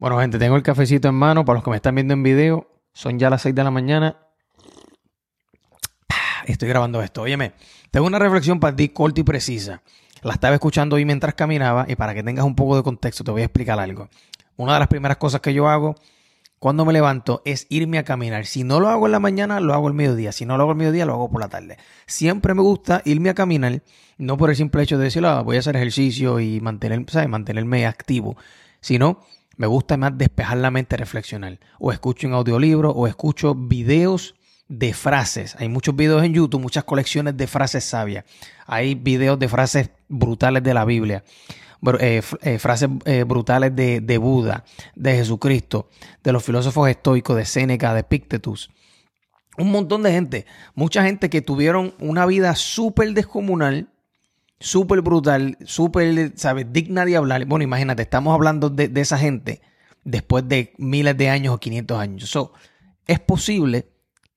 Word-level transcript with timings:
Bueno, 0.00 0.18
gente, 0.18 0.38
tengo 0.38 0.56
el 0.56 0.62
cafecito 0.62 1.08
en 1.08 1.14
mano. 1.14 1.44
Para 1.44 1.58
los 1.58 1.64
que 1.64 1.68
me 1.68 1.76
están 1.76 1.94
viendo 1.94 2.14
en 2.14 2.22
video, 2.22 2.66
son 2.94 3.18
ya 3.18 3.28
las 3.28 3.42
6 3.42 3.54
de 3.54 3.62
la 3.62 3.70
mañana. 3.70 4.16
Estoy 6.46 6.70
grabando 6.70 7.02
esto. 7.02 7.20
Óyeme, 7.20 7.52
tengo 7.90 8.06
una 8.06 8.18
reflexión 8.18 8.60
para 8.60 8.74
ti 8.74 8.88
corta 8.88 9.20
y 9.20 9.24
precisa. 9.24 9.82
La 10.22 10.32
estaba 10.32 10.54
escuchando 10.54 10.96
hoy 10.96 11.04
mientras 11.04 11.34
caminaba 11.34 11.84
y 11.86 11.96
para 11.96 12.14
que 12.14 12.22
tengas 12.22 12.46
un 12.46 12.54
poco 12.54 12.76
de 12.76 12.82
contexto 12.82 13.24
te 13.24 13.30
voy 13.30 13.42
a 13.42 13.44
explicar 13.44 13.78
algo. 13.78 14.08
Una 14.56 14.72
de 14.72 14.78
las 14.78 14.88
primeras 14.88 15.18
cosas 15.18 15.42
que 15.42 15.52
yo 15.52 15.68
hago 15.68 15.96
cuando 16.58 16.86
me 16.86 16.94
levanto 16.94 17.42
es 17.44 17.66
irme 17.68 17.98
a 17.98 18.02
caminar. 18.02 18.46
Si 18.46 18.64
no 18.64 18.80
lo 18.80 18.88
hago 18.88 19.04
en 19.04 19.12
la 19.12 19.20
mañana, 19.20 19.60
lo 19.60 19.74
hago 19.74 19.88
al 19.88 19.94
mediodía. 19.94 20.32
Si 20.32 20.46
no 20.46 20.56
lo 20.56 20.62
hago 20.62 20.72
al 20.72 20.78
mediodía, 20.78 21.04
lo 21.04 21.12
hago 21.12 21.30
por 21.30 21.42
la 21.42 21.48
tarde. 21.48 21.76
Siempre 22.06 22.54
me 22.54 22.62
gusta 22.62 23.02
irme 23.04 23.28
a 23.28 23.34
caminar, 23.34 23.82
no 24.16 24.38
por 24.38 24.48
el 24.48 24.56
simple 24.56 24.82
hecho 24.82 24.96
de 24.96 25.04
decir, 25.04 25.26
ah, 25.26 25.42
voy 25.42 25.56
a 25.56 25.58
hacer 25.58 25.76
ejercicio 25.76 26.40
y 26.40 26.58
mantener, 26.62 27.04
¿sabes? 27.10 27.28
mantenerme 27.28 27.86
activo, 27.86 28.38
sino 28.80 29.20
me 29.60 29.66
gusta 29.66 29.98
más 29.98 30.16
despejar 30.16 30.56
la 30.56 30.70
mente, 30.70 30.96
reflexionar. 30.96 31.60
O 31.78 31.92
escucho 31.92 32.26
un 32.26 32.32
audiolibro 32.32 32.92
o 32.92 33.06
escucho 33.06 33.54
videos 33.54 34.34
de 34.68 34.94
frases. 34.94 35.54
Hay 35.58 35.68
muchos 35.68 35.94
videos 35.94 36.24
en 36.24 36.32
YouTube, 36.32 36.62
muchas 36.62 36.84
colecciones 36.84 37.36
de 37.36 37.46
frases 37.46 37.84
sabias. 37.84 38.24
Hay 38.66 38.94
videos 38.94 39.38
de 39.38 39.48
frases 39.48 39.90
brutales 40.08 40.62
de 40.62 40.72
la 40.72 40.86
Biblia. 40.86 41.24
Eh, 41.98 42.22
eh, 42.40 42.58
frases 42.58 42.88
eh, 43.04 43.24
brutales 43.24 43.76
de, 43.76 44.00
de, 44.00 44.16
Buda, 44.16 44.64
de 44.94 45.16
Jesucristo, 45.16 45.90
de 46.24 46.32
los 46.32 46.42
filósofos 46.42 46.88
estoicos, 46.88 47.36
de 47.36 47.44
Séneca, 47.44 47.92
de 47.92 48.02
Pictetus. 48.02 48.70
Un 49.58 49.70
montón 49.70 50.02
de 50.02 50.12
gente, 50.12 50.46
mucha 50.74 51.02
gente 51.02 51.28
que 51.28 51.42
tuvieron 51.42 51.92
una 51.98 52.24
vida 52.24 52.54
súper 52.54 53.12
descomunal, 53.12 53.90
súper 54.60 55.00
brutal, 55.00 55.56
súper, 55.64 56.32
¿sabes? 56.36 56.66
Digna 56.70 57.04
de 57.04 57.16
hablar. 57.16 57.44
Bueno, 57.46 57.64
imagínate, 57.64 58.02
estamos 58.02 58.34
hablando 58.34 58.70
de, 58.70 58.92
esa 59.00 59.18
gente 59.18 59.62
después 60.04 60.46
de 60.46 60.74
miles 60.78 61.16
de 61.16 61.28
años 61.28 61.54
o 61.54 61.58
500 61.58 61.98
años. 61.98 62.30
So, 62.30 62.52
es 63.06 63.18
posible 63.18 63.88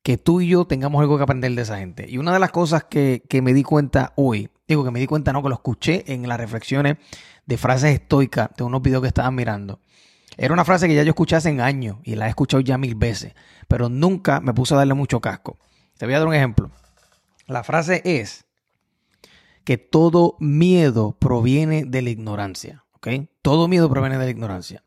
que 0.02 0.18
tú 0.18 0.42
y 0.42 0.48
yo 0.48 0.66
tengamos 0.66 1.02
algo 1.02 1.18
que 1.18 1.24
aprender 1.24 1.54
de 1.54 1.62
esa 1.62 1.78
gente. 1.78 2.06
Y 2.10 2.18
una 2.18 2.34
de 2.34 2.40
las 2.40 2.52
cosas 2.52 2.86
que, 2.86 3.24
que 3.30 3.42
me 3.42 3.54
di 3.54 3.64
cuenta 3.64 4.14
hoy, 4.16 4.50
digo 4.68 4.84
que 4.84 4.92
me 4.92 5.00
di 5.00 5.08
cuenta, 5.08 5.32
no, 5.32 5.44
que 5.44 5.50
lo 5.50 5.56
escuché 5.56 6.12
en 6.12 6.28
las 6.28 6.40
reflexiones 6.40 6.98
de 7.46 7.58
frases 7.58 7.94
estoicas 7.94 8.50
de 8.58 8.64
unos 8.64 8.82
videos 8.82 9.02
que 9.02 9.10
estaban 9.10 9.36
mirando. 9.36 9.80
Era 10.38 10.54
una 10.54 10.66
frase 10.66 10.88
que 10.88 10.96
ya 10.96 11.04
yo 11.04 11.12
escuché 11.12 11.36
hace 11.36 11.50
años 11.62 11.98
y 12.04 12.16
la 12.16 12.26
he 12.26 12.30
escuchado 12.30 12.62
ya 12.62 12.78
mil 12.78 12.96
veces, 12.96 13.34
pero 13.68 13.90
nunca 13.90 14.40
me 14.40 14.54
puse 14.54 14.74
a 14.74 14.78
darle 14.78 14.94
mucho 14.94 15.22
casco. 15.22 15.58
Te 15.98 16.06
voy 16.06 16.16
a 16.16 16.20
dar 16.20 16.28
un 16.28 16.34
ejemplo. 16.34 16.72
La 17.46 17.64
frase 17.64 18.02
es, 18.04 18.43
que 19.64 19.78
todo 19.78 20.36
miedo 20.40 21.18
proviene 21.20 21.86
de 21.86 22.02
la 22.02 22.10
ignorancia. 22.10 22.84
¿ok? 22.94 23.08
Todo 23.42 23.68
miedo 23.68 23.90
proviene 23.90 24.18
de 24.18 24.26
la 24.26 24.32
ignorancia. 24.32 24.84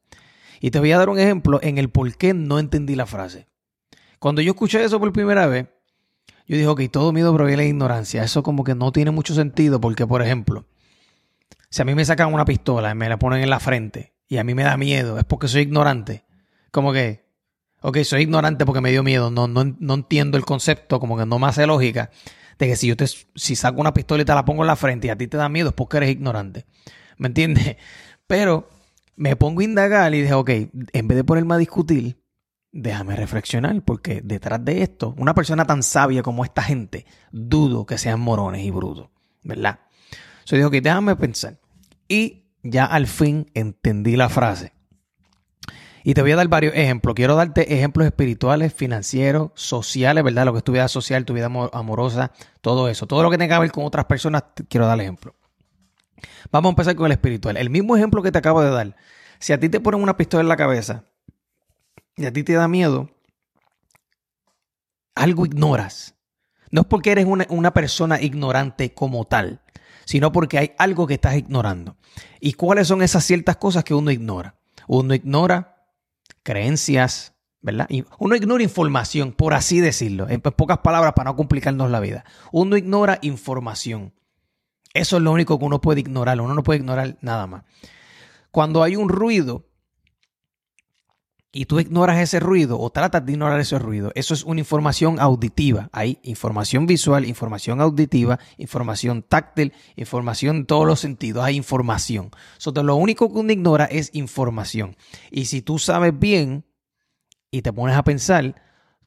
Y 0.60 0.70
te 0.70 0.78
voy 0.78 0.92
a 0.92 0.98
dar 0.98 1.08
un 1.08 1.18
ejemplo 1.18 1.60
en 1.62 1.78
el 1.78 1.90
por 1.90 2.14
qué 2.16 2.34
no 2.34 2.58
entendí 2.58 2.94
la 2.94 3.06
frase. 3.06 3.46
Cuando 4.18 4.40
yo 4.40 4.52
escuché 4.52 4.82
eso 4.82 4.98
por 4.98 5.12
primera 5.12 5.46
vez, 5.46 5.66
yo 6.46 6.56
dije, 6.56 6.66
ok, 6.66 6.82
todo 6.90 7.12
miedo 7.12 7.34
proviene 7.34 7.62
de 7.62 7.68
la 7.68 7.68
ignorancia. 7.68 8.22
Eso 8.22 8.42
como 8.42 8.64
que 8.64 8.74
no 8.74 8.92
tiene 8.92 9.10
mucho 9.10 9.34
sentido 9.34 9.80
porque, 9.80 10.06
por 10.06 10.22
ejemplo, 10.22 10.66
si 11.68 11.82
a 11.82 11.84
mí 11.84 11.94
me 11.94 12.04
sacan 12.04 12.32
una 12.32 12.44
pistola 12.44 12.92
y 12.92 12.94
me 12.94 13.08
la 13.08 13.18
ponen 13.18 13.42
en 13.42 13.50
la 13.50 13.60
frente 13.60 14.14
y 14.28 14.38
a 14.38 14.44
mí 14.44 14.54
me 14.54 14.62
da 14.62 14.76
miedo, 14.76 15.18
es 15.18 15.24
porque 15.24 15.48
soy 15.48 15.62
ignorante. 15.62 16.24
Como 16.70 16.92
que, 16.92 17.26
ok, 17.80 17.98
soy 17.98 18.22
ignorante 18.22 18.64
porque 18.64 18.80
me 18.80 18.90
dio 18.90 19.02
miedo, 19.02 19.30
no, 19.30 19.48
no, 19.48 19.64
no 19.78 19.94
entiendo 19.94 20.38
el 20.38 20.44
concepto, 20.44 21.00
como 21.00 21.18
que 21.18 21.26
no 21.26 21.38
me 21.38 21.48
hace 21.48 21.66
lógica 21.66 22.10
de 22.58 22.66
que 22.66 22.76
si 22.76 22.86
yo 22.86 22.96
te 22.96 23.06
si 23.06 23.56
saco 23.56 23.80
una 23.80 23.94
pistola 23.94 24.22
y 24.22 24.24
te 24.24 24.34
la 24.34 24.44
pongo 24.44 24.62
en 24.62 24.68
la 24.68 24.76
frente 24.76 25.06
y 25.08 25.10
a 25.10 25.16
ti 25.16 25.26
te 25.26 25.36
da 25.36 25.48
miedo 25.48 25.70
es 25.70 25.74
porque 25.74 25.98
eres 25.98 26.10
ignorante. 26.10 26.66
¿Me 27.18 27.28
entiendes? 27.28 27.76
Pero 28.26 28.68
me 29.16 29.36
pongo 29.36 29.60
a 29.60 29.64
indagar 29.64 30.14
y 30.14 30.22
dije, 30.22 30.34
ok, 30.34 30.50
en 30.50 31.08
vez 31.08 31.16
de 31.16 31.24
ponerme 31.24 31.54
a 31.54 31.58
discutir, 31.58 32.20
déjame 32.72 33.16
reflexionar, 33.16 33.82
porque 33.82 34.20
detrás 34.22 34.64
de 34.64 34.82
esto, 34.82 35.14
una 35.16 35.34
persona 35.34 35.64
tan 35.64 35.82
sabia 35.82 36.22
como 36.22 36.44
esta 36.44 36.62
gente, 36.62 37.06
dudo 37.32 37.86
que 37.86 37.98
sean 37.98 38.20
morones 38.20 38.64
y 38.64 38.70
brutos, 38.70 39.08
¿verdad? 39.42 39.80
Yo 40.44 40.56
dije, 40.56 40.66
ok, 40.66 40.74
déjame 40.74 41.16
pensar. 41.16 41.58
Y 42.08 42.44
ya 42.62 42.84
al 42.84 43.06
fin 43.06 43.50
entendí 43.54 44.16
la 44.16 44.28
frase. 44.28 44.72
Y 46.08 46.14
te 46.14 46.22
voy 46.22 46.30
a 46.30 46.36
dar 46.36 46.46
varios 46.46 46.72
ejemplos. 46.76 47.16
Quiero 47.16 47.34
darte 47.34 47.74
ejemplos 47.74 48.06
espirituales, 48.06 48.72
financieros, 48.72 49.50
sociales, 49.56 50.22
¿verdad? 50.22 50.44
Lo 50.44 50.52
que 50.52 50.58
es 50.58 50.64
tu 50.64 50.70
vida 50.70 50.86
social, 50.86 51.24
tu 51.24 51.34
vida 51.34 51.46
amorosa, 51.46 52.30
todo 52.60 52.88
eso. 52.88 53.08
Todo 53.08 53.24
lo 53.24 53.30
que 53.30 53.38
tenga 53.38 53.56
que 53.56 53.62
ver 53.62 53.72
con 53.72 53.84
otras 53.84 54.04
personas, 54.04 54.44
quiero 54.68 54.86
dar 54.86 55.00
ejemplo. 55.00 55.34
Vamos 56.52 56.68
a 56.68 56.70
empezar 56.70 56.94
con 56.94 57.06
el 57.06 57.12
espiritual. 57.12 57.56
El 57.56 57.70
mismo 57.70 57.96
ejemplo 57.96 58.22
que 58.22 58.30
te 58.30 58.38
acabo 58.38 58.62
de 58.62 58.70
dar. 58.70 58.94
Si 59.40 59.52
a 59.52 59.58
ti 59.58 59.68
te 59.68 59.80
ponen 59.80 60.00
una 60.00 60.16
pistola 60.16 60.42
en 60.42 60.48
la 60.48 60.56
cabeza 60.56 61.02
y 62.14 62.24
a 62.24 62.32
ti 62.32 62.44
te 62.44 62.52
da 62.52 62.68
miedo, 62.68 63.10
algo 65.16 65.44
ignoras. 65.44 66.14
No 66.70 66.82
es 66.82 66.86
porque 66.86 67.10
eres 67.10 67.24
una, 67.24 67.48
una 67.48 67.74
persona 67.74 68.22
ignorante 68.22 68.94
como 68.94 69.24
tal, 69.24 69.60
sino 70.04 70.30
porque 70.30 70.58
hay 70.58 70.72
algo 70.78 71.08
que 71.08 71.14
estás 71.14 71.34
ignorando. 71.34 71.96
¿Y 72.38 72.52
cuáles 72.52 72.86
son 72.86 73.02
esas 73.02 73.24
ciertas 73.24 73.56
cosas 73.56 73.82
que 73.82 73.92
uno 73.92 74.12
ignora? 74.12 74.54
Uno 74.86 75.12
ignora 75.12 75.72
creencias, 76.46 77.34
¿verdad? 77.60 77.88
Uno 78.20 78.36
ignora 78.36 78.62
información, 78.62 79.32
por 79.32 79.52
así 79.52 79.80
decirlo, 79.80 80.28
en 80.28 80.40
pocas 80.40 80.78
palabras 80.78 81.14
para 81.14 81.30
no 81.30 81.36
complicarnos 81.36 81.90
la 81.90 81.98
vida. 81.98 82.24
Uno 82.52 82.76
ignora 82.76 83.18
información. 83.22 84.14
Eso 84.94 85.16
es 85.16 85.22
lo 85.24 85.32
único 85.32 85.58
que 85.58 85.64
uno 85.64 85.80
puede 85.80 86.00
ignorar, 86.00 86.40
uno 86.40 86.54
no 86.54 86.62
puede 86.62 86.78
ignorar 86.78 87.18
nada 87.20 87.48
más. 87.48 87.64
Cuando 88.52 88.84
hay 88.84 88.94
un 88.94 89.08
ruido 89.08 89.65
y 91.56 91.64
tú 91.64 91.80
ignoras 91.80 92.18
ese 92.18 92.38
ruido 92.38 92.78
o 92.78 92.90
tratas 92.90 93.24
de 93.24 93.32
ignorar 93.32 93.58
ese 93.58 93.78
ruido, 93.78 94.12
eso 94.14 94.34
es 94.34 94.44
una 94.44 94.60
información 94.60 95.18
auditiva. 95.18 95.88
Hay 95.90 96.18
información 96.22 96.86
visual, 96.86 97.24
información 97.24 97.80
auditiva, 97.80 98.38
información 98.58 99.22
táctil, 99.22 99.72
información 99.96 100.56
en 100.56 100.66
todos 100.66 100.86
los 100.86 101.00
sentidos. 101.00 101.42
Hay 101.42 101.56
información. 101.56 102.30
So, 102.58 102.72
lo 102.72 102.96
único 102.96 103.32
que 103.32 103.38
uno 103.38 103.52
ignora 103.52 103.86
es 103.86 104.10
información. 104.12 104.96
Y 105.30 105.46
si 105.46 105.62
tú 105.62 105.78
sabes 105.78 106.12
bien 106.18 106.66
y 107.50 107.62
te 107.62 107.72
pones 107.72 107.96
a 107.96 108.04
pensar, 108.04 108.56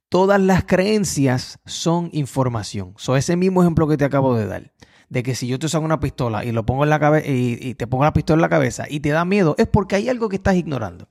todas 0.09 0.41
las 0.41 0.63
creencias 0.63 1.59
son 1.67 2.09
información. 2.13 2.95
So, 2.97 3.15
ese 3.15 3.35
mismo 3.35 3.61
ejemplo 3.61 3.87
que 3.87 3.97
te 3.97 4.05
acabo 4.05 4.35
de 4.35 4.47
dar 4.47 4.73
de 5.09 5.23
que 5.23 5.35
si 5.35 5.47
yo 5.47 5.59
te 5.59 5.67
saco 5.67 5.85
una 5.85 5.99
pistola 5.99 6.45
y 6.45 6.51
lo 6.51 6.65
pongo 6.65 6.83
en 6.83 6.89
la 6.89 6.99
cabeza 6.99 7.27
y, 7.27 7.73
te 7.75 7.87
pongo 7.87 8.03
la 8.03 8.13
pistola 8.13 8.37
en 8.37 8.41
la 8.41 8.49
cabeza 8.49 8.85
y 8.89 8.99
te 8.99 9.09
da 9.09 9.25
miedo, 9.25 9.55
es 9.57 9.67
porque 9.67 9.95
hay 9.95 10.07
algo 10.07 10.29
que 10.29 10.35
estás 10.37 10.55
ignorando. 10.55 11.07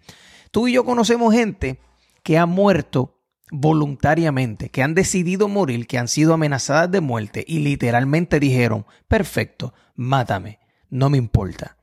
Tú 0.50 0.69
y 0.69 0.72
yo 0.72 0.84
conocemos 0.84 1.34
gente 1.34 1.81
que 2.22 2.38
ha 2.38 2.47
muerto 2.47 3.19
voluntariamente, 3.50 4.69
que 4.69 4.82
han 4.82 4.94
decidido 4.94 5.48
morir, 5.48 5.86
que 5.86 5.98
han 5.98 6.09
sido 6.09 6.34
amenazadas 6.34 6.91
de 6.91 7.00
muerte 7.00 7.44
y 7.47 7.60
literalmente 7.60 8.41
dijeron, 8.41 8.87
perfecto, 9.08 9.72
mátame, 9.94 10.58
no 10.91 11.10
me 11.10 11.19
importa. 11.19 11.76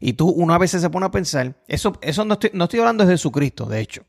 Y 0.00 0.14
tú 0.14 0.28
una 0.28 0.58
vez 0.58 0.72
se 0.72 0.90
pone 0.90 1.06
a 1.06 1.10
pensar, 1.10 1.62
eso, 1.68 1.98
eso 2.02 2.24
no, 2.24 2.34
estoy, 2.34 2.50
no 2.52 2.64
estoy 2.64 2.80
hablando 2.80 3.04
de 3.04 3.12
Jesucristo, 3.12 3.66
de 3.66 3.80
hecho. 3.80 4.02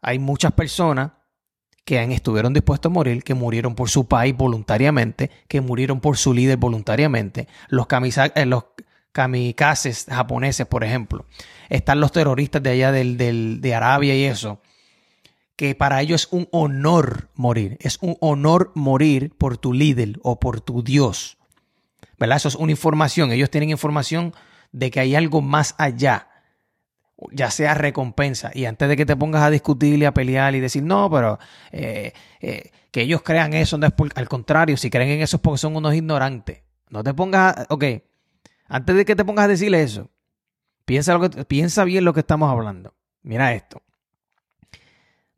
Hay 0.00 0.18
muchas 0.18 0.52
personas 0.52 1.12
que 1.84 2.02
estuvieron 2.02 2.52
dispuestos 2.52 2.90
a 2.90 2.92
morir, 2.92 3.22
que 3.22 3.34
murieron 3.34 3.74
por 3.74 3.90
su 3.90 4.06
país 4.06 4.36
voluntariamente, 4.36 5.30
que 5.48 5.60
murieron 5.60 6.00
por 6.00 6.16
su 6.16 6.32
líder 6.32 6.56
voluntariamente. 6.56 7.48
Los, 7.68 7.86
camisa, 7.86 8.26
eh, 8.26 8.46
los 8.46 8.64
kamikazes 9.12 10.06
japoneses, 10.08 10.66
por 10.66 10.84
ejemplo. 10.84 11.26
Están 11.68 12.00
los 12.00 12.12
terroristas 12.12 12.62
de 12.62 12.70
allá 12.70 12.92
del, 12.92 13.60
de 13.60 13.74
Arabia 13.74 14.14
y 14.14 14.24
eso. 14.24 14.60
Que 15.56 15.74
para 15.74 16.00
ellos 16.00 16.22
es 16.22 16.32
un 16.32 16.48
honor 16.50 17.30
morir. 17.34 17.76
Es 17.80 17.98
un 18.00 18.16
honor 18.20 18.72
morir 18.74 19.32
por 19.36 19.58
tu 19.58 19.72
líder 19.72 20.18
o 20.22 20.40
por 20.40 20.60
tu 20.60 20.82
Dios. 20.82 21.38
¿Verdad? 22.18 22.38
Eso 22.38 22.48
es 22.48 22.56
una 22.56 22.72
información. 22.72 23.32
Ellos 23.32 23.50
tienen 23.50 23.70
información 23.70 24.34
de 24.72 24.90
que 24.90 25.00
hay 25.00 25.14
algo 25.14 25.40
más 25.40 25.74
allá. 25.78 26.28
Ya 27.30 27.50
sea 27.50 27.74
recompensa. 27.74 28.50
Y 28.52 28.64
antes 28.64 28.88
de 28.88 28.96
que 28.96 29.06
te 29.06 29.14
pongas 29.14 29.42
a 29.42 29.50
discutir 29.50 29.98
y 29.98 30.04
a 30.04 30.14
pelear 30.14 30.54
y 30.54 30.60
decir, 30.60 30.82
no, 30.82 31.08
pero 31.10 31.38
eh, 31.70 32.12
eh, 32.40 32.70
que 32.90 33.02
ellos 33.02 33.22
crean 33.22 33.54
eso, 33.54 33.78
no 33.78 33.86
es 33.86 33.92
al 34.16 34.28
contrario, 34.28 34.76
si 34.76 34.90
creen 34.90 35.10
en 35.10 35.20
eso 35.20 35.36
es 35.36 35.42
porque 35.42 35.58
son 35.58 35.76
unos 35.76 35.94
ignorantes. 35.94 36.62
No 36.90 37.04
te 37.04 37.14
pongas, 37.14 37.56
a, 37.56 37.66
ok, 37.70 37.84
antes 38.72 38.96
de 38.96 39.04
que 39.04 39.14
te 39.14 39.22
pongas 39.22 39.44
a 39.44 39.48
decirle 39.48 39.82
eso, 39.82 40.10
piensa, 40.86 41.12
lo 41.12 41.28
que, 41.28 41.44
piensa 41.44 41.84
bien 41.84 42.06
lo 42.06 42.14
que 42.14 42.20
estamos 42.20 42.50
hablando. 42.50 42.94
Mira 43.22 43.52
esto. 43.52 43.82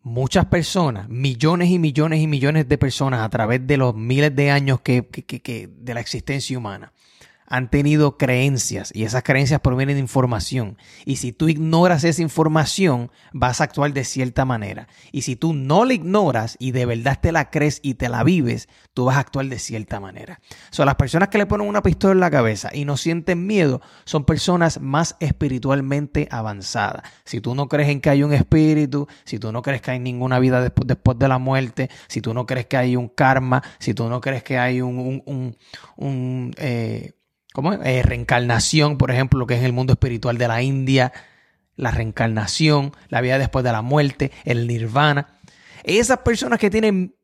Muchas 0.02 0.46
personas, 0.46 1.08
millones 1.08 1.68
y 1.70 1.80
millones 1.80 2.20
y 2.20 2.28
millones 2.28 2.68
de 2.68 2.78
personas 2.78 3.22
a 3.22 3.28
través 3.30 3.66
de 3.66 3.76
los 3.76 3.92
miles 3.92 4.36
de 4.36 4.52
años 4.52 4.82
que, 4.82 5.02
de 5.68 5.94
la 5.94 6.00
existencia 6.00 6.56
humana, 6.56 6.92
han 7.46 7.70
tenido 7.70 8.16
creencias 8.16 8.90
y 8.94 9.04
esas 9.04 9.22
creencias 9.22 9.60
provienen 9.60 9.96
de 9.96 10.00
información. 10.00 10.78
Y 11.04 11.16
si 11.16 11.32
tú 11.32 11.48
ignoras 11.48 12.04
esa 12.04 12.22
información, 12.22 13.10
vas 13.32 13.60
a 13.60 13.64
actuar 13.64 13.92
de 13.92 14.04
cierta 14.04 14.44
manera. 14.44 14.88
Y 15.12 15.22
si 15.22 15.36
tú 15.36 15.52
no 15.52 15.84
la 15.84 15.94
ignoras 15.94 16.56
y 16.58 16.72
de 16.72 16.86
verdad 16.86 17.18
te 17.20 17.32
la 17.32 17.50
crees 17.50 17.80
y 17.82 17.94
te 17.94 18.08
la 18.08 18.24
vives, 18.24 18.68
tú 18.94 19.06
vas 19.06 19.16
a 19.16 19.20
actuar 19.20 19.46
de 19.46 19.58
cierta 19.58 20.00
manera. 20.00 20.40
Son 20.70 20.86
las 20.86 20.94
personas 20.96 21.28
que 21.28 21.38
le 21.38 21.46
ponen 21.46 21.68
una 21.68 21.82
pistola 21.82 22.12
en 22.12 22.20
la 22.20 22.30
cabeza 22.30 22.70
y 22.72 22.84
no 22.84 22.96
sienten 22.96 23.46
miedo 23.46 23.80
son 24.04 24.24
personas 24.24 24.80
más 24.80 25.16
espiritualmente 25.20 26.28
avanzadas. 26.30 27.02
Si 27.24 27.40
tú 27.40 27.54
no 27.54 27.68
crees 27.68 27.88
en 27.88 28.00
que 28.00 28.10
hay 28.10 28.22
un 28.22 28.32
espíritu, 28.32 29.06
si 29.24 29.38
tú 29.38 29.52
no 29.52 29.62
crees 29.62 29.82
que 29.82 29.92
hay 29.92 29.98
ninguna 29.98 30.38
vida 30.38 30.60
después, 30.60 30.86
después 30.86 31.18
de 31.18 31.28
la 31.28 31.38
muerte, 31.38 31.90
si 32.08 32.20
tú 32.20 32.34
no 32.34 32.46
crees 32.46 32.66
que 32.66 32.76
hay 32.76 32.96
un 32.96 33.08
karma, 33.08 33.62
si 33.78 33.94
tú 33.94 34.08
no 34.08 34.20
crees 34.20 34.42
que 34.42 34.58
hay 34.58 34.80
un, 34.80 35.54
eh, 36.56 37.12
¿cómo 37.54 37.72
eh, 37.72 38.02
reencarnación, 38.02 38.98
por 38.98 39.12
ejemplo, 39.12 39.38
lo 39.38 39.46
que 39.46 39.54
es 39.54 39.62
el 39.62 39.72
mundo 39.72 39.92
espiritual 39.92 40.38
de 40.38 40.48
la 40.48 40.60
India, 40.60 41.12
la 41.76 41.92
reencarnación, 41.92 42.92
la 43.08 43.20
vida 43.20 43.38
después 43.38 43.64
de 43.64 43.70
la 43.70 43.80
muerte, 43.80 44.32
el 44.44 44.66
nirvana. 44.66 45.38
Esas 45.84 46.18
personas 46.18 46.58
que 46.58 46.68
tienen 46.68 47.14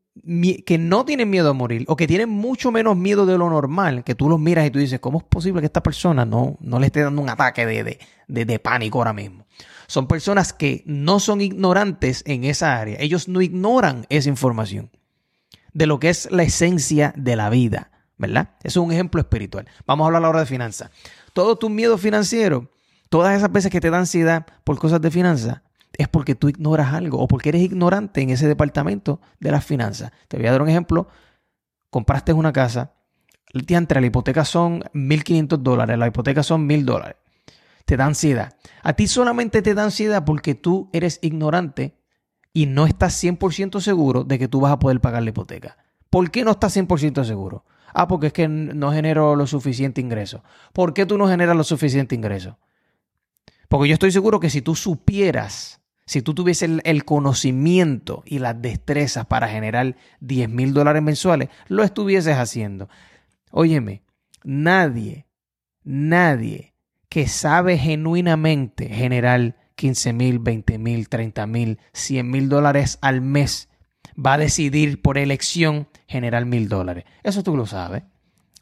que 0.65 0.77
no 0.77 1.05
tienen 1.05 1.29
miedo 1.29 1.49
a 1.49 1.53
morir 1.53 1.85
o 1.87 1.95
que 1.95 2.07
tienen 2.07 2.29
mucho 2.29 2.71
menos 2.71 2.97
miedo 2.97 3.25
de 3.25 3.37
lo 3.37 3.49
normal, 3.49 4.03
que 4.03 4.15
tú 4.15 4.29
los 4.29 4.39
miras 4.39 4.65
y 4.65 4.71
tú 4.71 4.79
dices, 4.79 4.99
¿cómo 4.99 5.19
es 5.19 5.23
posible 5.25 5.61
que 5.61 5.65
esta 5.65 5.83
persona 5.83 6.25
no, 6.25 6.57
no 6.61 6.79
le 6.79 6.87
esté 6.87 7.01
dando 7.01 7.21
un 7.21 7.29
ataque 7.29 7.65
de, 7.65 7.99
de, 8.27 8.45
de 8.45 8.59
pánico 8.59 8.99
ahora 8.99 9.13
mismo? 9.13 9.45
Son 9.87 10.07
personas 10.07 10.53
que 10.53 10.83
no 10.85 11.19
son 11.19 11.41
ignorantes 11.41 12.23
en 12.25 12.45
esa 12.45 12.79
área. 12.79 12.97
Ellos 13.01 13.27
no 13.27 13.41
ignoran 13.41 14.05
esa 14.09 14.29
información 14.29 14.91
de 15.73 15.87
lo 15.87 15.99
que 15.99 16.09
es 16.09 16.29
la 16.31 16.43
esencia 16.43 17.13
de 17.17 17.35
la 17.35 17.49
vida. 17.49 17.90
¿Verdad? 18.21 18.51
Eso 18.63 18.79
es 18.79 18.85
un 18.85 18.91
ejemplo 18.91 19.19
espiritual. 19.19 19.67
Vamos 19.85 20.05
a 20.05 20.07
hablar 20.07 20.23
ahora 20.23 20.41
de 20.41 20.45
finanzas. 20.45 20.91
Todo 21.33 21.57
tu 21.57 21.69
miedo 21.69 21.97
financiero, 21.97 22.69
todas 23.09 23.35
esas 23.35 23.51
veces 23.51 23.71
que 23.71 23.81
te 23.81 23.89
da 23.89 23.97
ansiedad 23.97 24.45
por 24.63 24.77
cosas 24.77 25.01
de 25.01 25.09
finanzas, 25.09 25.61
es 25.97 26.07
porque 26.07 26.35
tú 26.35 26.47
ignoras 26.47 26.93
algo 26.93 27.19
o 27.19 27.27
porque 27.27 27.49
eres 27.49 27.63
ignorante 27.63 28.21
en 28.21 28.29
ese 28.29 28.47
departamento 28.47 29.19
de 29.39 29.51
las 29.51 29.65
finanzas. 29.65 30.11
Te 30.27 30.37
voy 30.37 30.45
a 30.45 30.51
dar 30.51 30.61
un 30.61 30.69
ejemplo. 30.69 31.07
Compraste 31.89 32.31
una 32.31 32.53
casa, 32.53 32.93
entre 33.53 33.99
la 33.99 34.07
hipoteca 34.07 34.45
son 34.45 34.81
1.500 34.93 35.57
dólares, 35.57 35.97
la 35.97 36.07
hipoteca 36.07 36.43
son 36.43 36.69
1.000 36.69 36.85
dólares. 36.85 37.17
Te 37.85 37.97
da 37.97 38.05
ansiedad. 38.05 38.55
A 38.83 38.93
ti 38.93 39.07
solamente 39.07 39.61
te 39.61 39.73
da 39.73 39.83
ansiedad 39.83 40.23
porque 40.23 40.55
tú 40.55 40.89
eres 40.93 41.19
ignorante 41.21 41.97
y 42.53 42.67
no 42.67 42.85
estás 42.85 43.21
100% 43.21 43.81
seguro 43.81 44.23
de 44.23 44.39
que 44.39 44.47
tú 44.47 44.61
vas 44.61 44.71
a 44.71 44.79
poder 44.79 45.01
pagar 45.01 45.23
la 45.23 45.29
hipoteca. 45.29 45.77
¿Por 46.09 46.31
qué 46.31 46.43
no 46.45 46.51
estás 46.51 46.75
100% 46.77 47.23
seguro? 47.25 47.65
Ah, 47.93 48.07
porque 48.07 48.27
es 48.27 48.33
que 48.33 48.47
no 48.47 48.91
genero 48.91 49.35
lo 49.35 49.47
suficiente 49.47 50.01
ingreso. 50.01 50.43
¿Por 50.73 50.93
qué 50.93 51.05
tú 51.05 51.17
no 51.17 51.27
generas 51.27 51.55
lo 51.55 51.63
suficiente 51.63 52.15
ingreso? 52.15 52.57
Porque 53.67 53.87
yo 53.87 53.93
estoy 53.93 54.11
seguro 54.11 54.39
que 54.39 54.49
si 54.49 54.61
tú 54.61 54.75
supieras, 54.75 55.81
si 56.05 56.21
tú 56.21 56.33
tuvieses 56.33 56.69
el, 56.83 57.05
conocimiento 57.05 58.21
y 58.25 58.39
las 58.39 58.61
destrezas 58.61 59.25
para 59.25 59.47
generar 59.47 59.95
10 60.19 60.49
mil 60.49 60.73
dólares 60.73 61.01
mensuales, 61.01 61.47
lo 61.67 61.83
estuvieses 61.83 62.35
haciendo. 62.35 62.89
Óyeme, 63.49 64.03
nadie, 64.43 65.25
nadie 65.83 66.73
que 67.07 67.27
sabe 67.27 67.77
genuinamente 67.77 68.89
generar 68.89 69.55
15 69.75 70.13
mil, 70.13 70.39
20 70.39 70.77
mil, 70.77 71.09
30 71.09 71.47
mil, 71.47 71.79
100 71.93 72.29
mil 72.29 72.49
dólares 72.49 72.99
al 73.01 73.21
mes 73.21 73.69
va 74.17 74.33
a 74.33 74.37
decidir 74.37 75.01
por 75.01 75.17
elección 75.17 75.87
generar 76.07 76.45
mil 76.45 76.69
dólares. 76.69 77.05
Eso 77.23 77.43
tú 77.43 77.55
lo 77.55 77.65
sabes. 77.65 78.03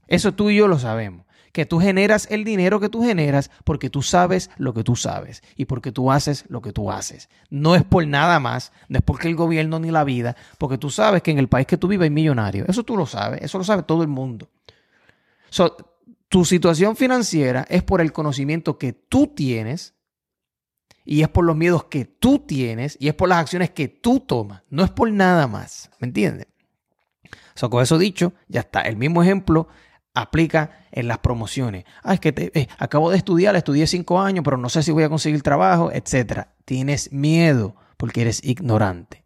Eso 0.08 0.34
tú 0.34 0.50
y 0.50 0.58
yo 0.58 0.68
lo 0.68 0.80
sabemos. 0.80 1.26
Que 1.52 1.66
tú 1.66 1.80
generas 1.80 2.28
el 2.30 2.44
dinero 2.44 2.80
que 2.80 2.90
tú 2.90 3.04
generas 3.04 3.50
porque 3.64 3.90
tú 3.90 4.02
sabes 4.02 4.52
lo 4.58 4.74
que 4.74 4.84
tú 4.84 4.96
sabes 4.96 5.42
y 5.56 5.66
porque 5.66 5.92
tú 5.92 6.12
haces 6.12 6.46
lo 6.48 6.62
que 6.62 6.72
tú 6.72 6.92
haces. 6.92 7.30
No 7.50 7.76
es 7.76 7.84
por 7.84 8.06
nada 8.06 8.40
más, 8.40 8.72
no 8.88 8.98
es 9.00 9.04
porque 9.04 9.28
el 9.28 9.36
gobierno 9.36 9.80
ni 9.80 9.90
la 9.90 10.04
vida, 10.04 10.36
porque 10.60 10.78
tú 10.78 10.92
sabes 10.92 11.24
que 11.24 11.32
en 11.32 11.40
el 11.40 11.48
país 11.48 11.66
que 11.66 11.78
tú 11.78 11.88
vives 11.88 12.06
hay 12.06 12.12
millonarios. 12.12 12.70
Eso 12.70 12.84
tú 12.84 12.96
lo 12.96 13.06
sabes, 13.06 13.42
eso 13.42 13.58
lo 13.58 13.64
sabe 13.64 13.84
todo 13.84 14.04
el 14.04 14.10
mundo. 14.10 14.50
tu 16.28 16.46
situación 16.46 16.96
financiera 16.96 17.66
es 17.68 17.82
por 17.82 18.02
el 18.02 18.12
conocimiento 18.12 18.78
que 18.78 18.94
tú 18.94 19.28
tienes 19.28 19.96
y 21.12 21.24
es 21.24 21.28
por 21.30 21.44
los 21.44 21.56
miedos 21.56 21.86
que 21.86 22.06
tú 22.06 22.38
tienes 22.38 22.96
y 23.00 23.08
es 23.08 23.16
por 23.16 23.30
las 23.30 23.40
acciones 23.40 23.72
que 23.72 23.88
tú 23.88 24.20
tomas. 24.20 24.62
No 24.70 24.84
es 24.84 24.92
por 24.92 25.12
nada 25.12 25.48
más. 25.48 25.90
¿Me 25.98 26.06
entiendes? 26.06 26.46
So, 27.56 27.72
con 27.72 27.82
eso 27.82 27.98
dicho, 27.98 28.34
ya 28.48 28.60
está. 28.60 28.82
El 28.82 28.96
mismo 28.96 29.24
ejemplo 29.24 29.68
aplica 30.14 30.86
en 30.92 31.08
las 31.08 31.18
promociones. 31.18 31.86
Ah, 32.04 32.14
es 32.14 32.20
que 32.20 32.52
eh, 32.54 32.68
acabo 32.78 33.10
de 33.10 33.18
estudiar, 33.18 33.56
estudié 33.56 33.88
cinco 33.88 34.22
años, 34.22 34.44
pero 34.46 34.58
no 34.58 34.70
sé 34.70 34.84
si 34.84 34.92
voy 34.92 35.02
a 35.02 35.10
conseguir 35.10 35.42
trabajo, 35.42 35.92
etc. 35.92 36.50
Tienes 36.64 37.12
miedo 37.12 37.76
porque 37.98 38.22
eres 38.22 38.44
ignorante. 38.44 39.24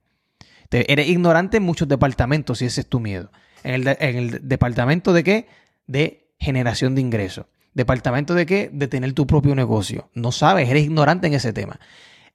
eres 0.71 1.09
ignorante 1.09 1.57
en 1.57 1.63
muchos 1.63 1.89
departamentos 1.89 2.59
si 2.59 2.65
ese 2.65 2.79
es 2.79 2.87
tu 2.87 3.01
miedo. 3.01 3.29
En 3.61 3.73
el, 3.73 3.97
en 3.99 4.15
el 4.15 4.47
departamento 4.47 5.11
de 5.11 5.25
qué? 5.25 5.47
De 5.85 6.33
generación 6.39 6.95
de 6.95 7.01
ingresos. 7.01 7.45
¿Departamento 7.73 8.33
de 8.33 8.45
qué? 8.45 8.69
De 8.71 8.87
tener 8.87 9.13
tu 9.13 9.25
propio 9.25 9.55
negocio. 9.55 10.09
No 10.13 10.31
sabes, 10.31 10.69
eres 10.69 10.83
ignorante 10.83 11.27
en 11.27 11.33
ese 11.33 11.53
tema. 11.53 11.79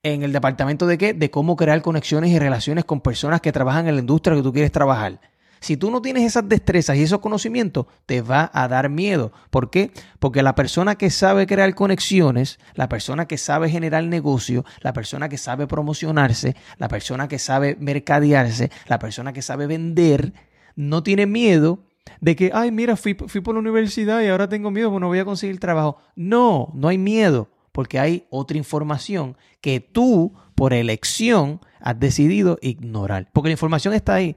¿En 0.03 0.23
el 0.23 0.33
departamento 0.33 0.87
de 0.87 0.99
qué? 0.99 1.15
De 1.15 1.31
cómo 1.31 1.57
crear 1.57 1.83
conexiones 1.83 2.31
y 2.31 2.39
relaciones 2.39 2.85
con 2.85 3.01
personas 3.01 3.41
que 3.41 3.53
trabajan 3.53 3.89
en 3.89 3.95
la 3.95 4.01
industria 4.01 4.37
que 4.37 4.43
tú 4.43 4.53
quieres 4.53 4.73
trabajar. 4.73 5.21
Si 5.61 5.77
tú 5.77 5.91
no 5.91 6.01
tienes 6.01 6.23
esas 6.25 6.49
destrezas 6.49 6.97
y 6.97 7.03
esos 7.03 7.19
conocimientos, 7.19 7.87
te 8.07 8.23
va 8.23 8.51
a 8.53 8.69
dar 8.69 8.89
miedo. 8.89 9.33
¿Por 9.51 9.71
qué? 9.71 9.91
Porque 10.21 10.43
la 10.43 10.55
persona 10.55 10.95
que 10.95 11.11
sabe 11.11 11.47
crear 11.47 11.75
conexiones, 11.75 12.61
la 12.75 12.89
persona 12.89 13.27
que 13.27 13.39
sabe 13.39 13.69
generar 13.69 14.05
negocio, 14.05 14.65
la 14.81 14.93
persona 14.93 15.29
que 15.29 15.39
sabe 15.39 15.67
promocionarse, 15.67 16.55
la 16.77 16.89
persona 16.89 17.27
que 17.27 17.41
sabe 17.41 17.77
mercadearse, 17.81 18.71
la 18.87 19.01
persona 19.01 19.33
que 19.33 19.43
sabe 19.43 19.67
vender, 19.67 20.33
no 20.77 21.03
tiene 21.03 21.27
miedo 21.27 21.81
de 22.21 22.37
que, 22.37 22.51
ay, 22.53 22.71
mira, 22.71 22.97
fui, 22.97 23.15
fui 23.15 23.41
por 23.41 23.55
la 23.55 23.61
universidad 23.61 24.21
y 24.21 24.29
ahora 24.29 24.49
tengo 24.49 24.71
miedo, 24.71 24.91
porque 24.91 25.01
no 25.01 25.09
voy 25.09 25.19
a 25.19 25.25
conseguir 25.25 25.59
trabajo. 25.61 25.99
No, 26.17 26.73
no 26.75 26.89
hay 26.89 26.99
miedo, 26.99 27.51
porque 27.73 27.99
hay 27.99 28.27
otra 28.31 28.57
información 28.57 29.37
que 29.61 29.81
tú, 29.81 30.35
por 30.55 30.73
elección, 30.73 31.61
has 31.81 31.99
decidido 31.99 32.59
ignorar. 32.61 33.31
Porque 33.33 33.49
la 33.49 33.53
información 33.53 33.95
está 33.95 34.15
ahí. 34.15 34.37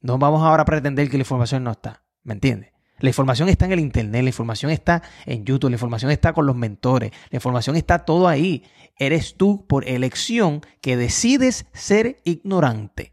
No 0.00 0.18
vamos 0.18 0.42
ahora 0.42 0.62
a 0.62 0.66
pretender 0.66 1.08
que 1.08 1.16
la 1.16 1.22
información 1.22 1.64
no 1.64 1.70
está. 1.70 2.04
¿Me 2.24 2.34
entiendes? 2.34 2.72
La 2.98 3.08
información 3.08 3.48
está 3.48 3.64
en 3.64 3.72
el 3.72 3.80
Internet, 3.80 4.22
la 4.22 4.28
información 4.28 4.70
está 4.70 5.02
en 5.26 5.44
YouTube, 5.44 5.70
la 5.70 5.74
información 5.74 6.12
está 6.12 6.32
con 6.32 6.46
los 6.46 6.54
mentores, 6.54 7.10
la 7.30 7.36
información 7.36 7.74
está 7.74 8.04
todo 8.04 8.28
ahí. 8.28 8.64
Eres 8.96 9.36
tú 9.36 9.66
por 9.66 9.88
elección 9.88 10.60
que 10.80 10.96
decides 10.96 11.66
ser 11.72 12.20
ignorante. 12.24 13.12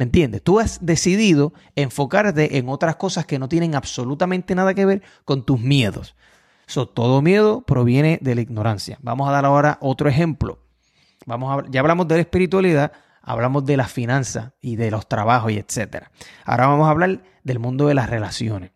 ¿Me 0.00 0.04
entiendes? 0.04 0.42
Tú 0.42 0.58
has 0.58 0.78
decidido 0.80 1.52
enfocarte 1.76 2.56
en 2.56 2.70
otras 2.70 2.96
cosas 2.96 3.26
que 3.26 3.38
no 3.38 3.50
tienen 3.50 3.74
absolutamente 3.74 4.54
nada 4.54 4.72
que 4.72 4.86
ver 4.86 5.02
con 5.26 5.44
tus 5.44 5.60
miedos. 5.60 6.16
todo 6.94 7.20
miedo 7.20 7.60
proviene 7.66 8.18
de 8.22 8.34
la 8.34 8.40
ignorancia. 8.40 8.98
Vamos 9.02 9.28
a 9.28 9.32
dar 9.32 9.44
ahora 9.44 9.76
otro 9.82 10.08
ejemplo. 10.08 10.58
Vamos 11.26 11.52
a, 11.52 11.70
ya 11.70 11.80
hablamos 11.80 12.08
de 12.08 12.14
la 12.14 12.22
espiritualidad, 12.22 12.92
hablamos 13.20 13.66
de 13.66 13.76
las 13.76 13.92
finanzas 13.92 14.54
y 14.62 14.76
de 14.76 14.90
los 14.90 15.06
trabajos 15.06 15.52
y 15.52 15.58
etcétera. 15.58 16.10
Ahora 16.46 16.68
vamos 16.68 16.88
a 16.88 16.92
hablar 16.92 17.22
del 17.44 17.58
mundo 17.58 17.86
de 17.86 17.92
las 17.92 18.08
relaciones. 18.08 18.70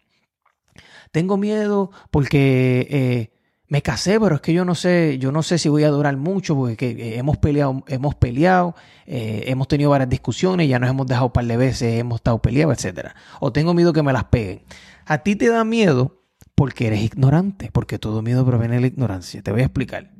Tengo 1.10 1.38
miedo 1.38 1.90
porque 2.10 2.86
eh, 2.90 3.33
me 3.68 3.82
casé, 3.82 4.20
pero 4.20 4.36
es 4.36 4.40
que 4.40 4.52
yo 4.52 4.64
no 4.64 4.74
sé, 4.74 5.18
yo 5.18 5.32
no 5.32 5.42
sé 5.42 5.58
si 5.58 5.68
voy 5.68 5.84
a 5.84 5.88
durar 5.88 6.16
mucho 6.16 6.54
porque 6.54 6.90
eh, 6.90 7.18
hemos 7.18 7.38
peleado, 7.38 7.82
hemos 7.88 8.14
peleado, 8.14 8.74
eh, 9.06 9.44
hemos 9.46 9.68
tenido 9.68 9.90
varias 9.90 10.10
discusiones, 10.10 10.68
ya 10.68 10.78
nos 10.78 10.90
hemos 10.90 11.06
dejado 11.06 11.26
un 11.26 11.32
par 11.32 11.46
de 11.46 11.56
veces, 11.56 11.98
hemos 11.98 12.16
estado 12.16 12.40
peleados, 12.40 12.76
etcétera. 12.76 13.14
O 13.40 13.52
tengo 13.52 13.74
miedo 13.74 13.92
que 13.92 14.02
me 14.02 14.12
las 14.12 14.24
peguen. 14.24 14.62
A 15.06 15.18
ti 15.18 15.36
te 15.36 15.48
da 15.48 15.64
miedo 15.64 16.22
porque 16.54 16.86
eres 16.86 17.00
ignorante, 17.00 17.70
porque 17.72 17.98
todo 17.98 18.22
miedo 18.22 18.44
proviene 18.44 18.76
de 18.76 18.80
la 18.82 18.86
ignorancia. 18.86 19.42
Te 19.42 19.50
voy 19.50 19.62
a 19.62 19.64
explicar. 19.64 20.10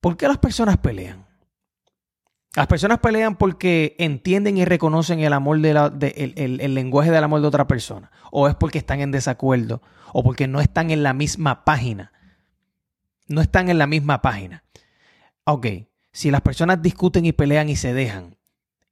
¿Por 0.00 0.16
qué 0.16 0.26
las 0.26 0.38
personas 0.38 0.78
pelean? 0.78 1.23
Las 2.56 2.66
personas 2.68 3.00
pelean 3.00 3.36
porque 3.36 3.96
entienden 3.98 4.56
y 4.56 4.64
reconocen 4.64 5.20
el 5.20 5.32
amor 5.32 5.60
de 5.60 5.74
la, 5.74 5.92
el, 6.00 6.60
el 6.60 6.74
lenguaje 6.74 7.10
del 7.10 7.24
amor 7.24 7.40
de 7.40 7.48
otra 7.48 7.66
persona. 7.66 8.12
O 8.30 8.48
es 8.48 8.54
porque 8.54 8.78
están 8.78 9.00
en 9.00 9.10
desacuerdo. 9.10 9.82
O 10.12 10.22
porque 10.22 10.46
no 10.46 10.60
están 10.60 10.90
en 10.90 11.02
la 11.02 11.12
misma 11.12 11.64
página 11.64 12.12
no 13.28 13.40
están 13.40 13.68
en 13.68 13.78
la 13.78 13.86
misma 13.86 14.22
página. 14.22 14.64
Ok, 15.44 15.66
si 16.12 16.30
las 16.30 16.40
personas 16.40 16.82
discuten 16.82 17.24
y 17.26 17.32
pelean 17.32 17.68
y 17.68 17.76
se 17.76 17.92
dejan, 17.92 18.36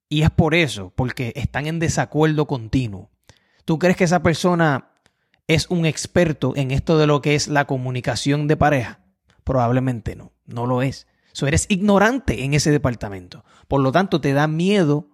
y 0.08 0.22
es 0.22 0.30
por 0.30 0.54
eso, 0.54 0.92
porque 0.94 1.32
están 1.36 1.66
en 1.66 1.78
desacuerdo 1.78 2.46
continuo, 2.46 3.10
¿tú 3.64 3.78
crees 3.78 3.96
que 3.96 4.04
esa 4.04 4.22
persona 4.22 4.90
es 5.46 5.68
un 5.70 5.86
experto 5.86 6.52
en 6.56 6.70
esto 6.70 6.98
de 6.98 7.06
lo 7.06 7.22
que 7.22 7.34
es 7.34 7.48
la 7.48 7.66
comunicación 7.66 8.48
de 8.48 8.56
pareja? 8.56 9.00
Probablemente 9.44 10.14
no, 10.16 10.32
no 10.46 10.66
lo 10.66 10.82
es. 10.82 11.06
So, 11.32 11.46
eres 11.46 11.66
ignorante 11.68 12.44
en 12.44 12.54
ese 12.54 12.70
departamento. 12.70 13.44
Por 13.68 13.80
lo 13.80 13.92
tanto, 13.92 14.20
te 14.20 14.32
da 14.32 14.46
miedo 14.46 15.08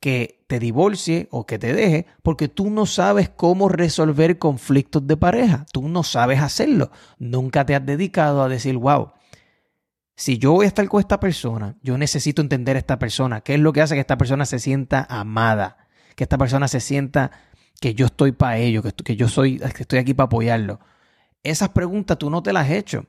que 0.00 0.44
te 0.46 0.58
divorcie 0.58 1.28
o 1.30 1.46
que 1.46 1.58
te 1.58 1.72
deje 1.72 2.06
porque 2.22 2.48
tú 2.48 2.70
no 2.70 2.86
sabes 2.86 3.28
cómo 3.28 3.68
resolver 3.68 4.38
conflictos 4.38 5.06
de 5.06 5.16
pareja. 5.16 5.66
Tú 5.72 5.88
no 5.88 6.02
sabes 6.02 6.40
hacerlo. 6.40 6.90
Nunca 7.18 7.66
te 7.66 7.74
has 7.74 7.84
dedicado 7.84 8.42
a 8.42 8.48
decir, 8.48 8.76
wow, 8.76 9.12
si 10.16 10.38
yo 10.38 10.52
voy 10.52 10.64
a 10.64 10.68
estar 10.68 10.86
con 10.88 11.00
esta 11.00 11.20
persona, 11.20 11.76
yo 11.82 11.98
necesito 11.98 12.42
entender 12.42 12.76
a 12.76 12.80
esta 12.80 12.98
persona. 12.98 13.40
¿Qué 13.40 13.54
es 13.54 13.60
lo 13.60 13.72
que 13.72 13.82
hace 13.82 13.94
que 13.94 14.00
esta 14.00 14.18
persona 14.18 14.46
se 14.46 14.58
sienta 14.58 15.06
amada? 15.08 15.88
Que 16.16 16.24
esta 16.24 16.38
persona 16.38 16.66
se 16.66 16.80
sienta 16.80 17.30
que 17.80 17.94
yo 17.94 18.06
estoy 18.06 18.32
para 18.32 18.58
ello, 18.58 18.82
que, 18.82 18.92
que 18.92 19.16
yo 19.16 19.28
soy, 19.28 19.58
que 19.58 19.82
estoy 19.82 20.00
aquí 20.00 20.14
para 20.14 20.26
apoyarlo. 20.26 20.80
Esas 21.42 21.68
preguntas 21.68 22.18
tú 22.18 22.30
no 22.30 22.42
te 22.42 22.52
las 22.52 22.64
has 22.64 22.72
hecho. 22.72 23.06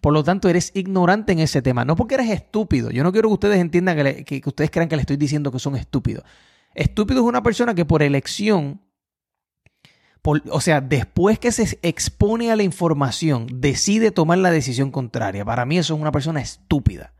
Por 0.00 0.12
lo 0.12 0.22
tanto, 0.22 0.48
eres 0.48 0.72
ignorante 0.74 1.32
en 1.32 1.38
ese 1.38 1.62
tema. 1.62 1.84
No 1.84 1.96
porque 1.96 2.14
eres 2.14 2.30
estúpido. 2.30 2.90
Yo 2.90 3.02
no 3.02 3.12
quiero 3.12 3.28
que 3.28 3.34
ustedes 3.34 3.58
entiendan 3.58 3.96
que, 4.24 4.42
ustedes 4.44 4.70
crean 4.70 4.88
que 4.88 4.96
le 4.96 5.02
estoy 5.02 5.16
diciendo 5.16 5.50
que 5.50 5.58
son 5.58 5.76
estúpidos. 5.76 6.24
Estúpido 6.74 7.20
es 7.20 7.26
una 7.26 7.42
persona 7.42 7.74
que 7.74 7.84
por 7.84 8.02
elección, 8.02 8.82
o 10.22 10.60
sea, 10.60 10.80
después 10.80 11.38
que 11.38 11.50
se 11.52 11.78
expone 11.82 12.50
a 12.50 12.56
la 12.56 12.62
información, 12.62 13.46
decide 13.54 14.10
tomar 14.10 14.38
la 14.38 14.50
decisión 14.50 14.90
contraria. 14.90 15.44
Para 15.44 15.64
mí 15.64 15.78
eso 15.78 15.94
es 15.94 16.00
una 16.00 16.12
persona 16.12 16.40
estúpida. 16.40 17.14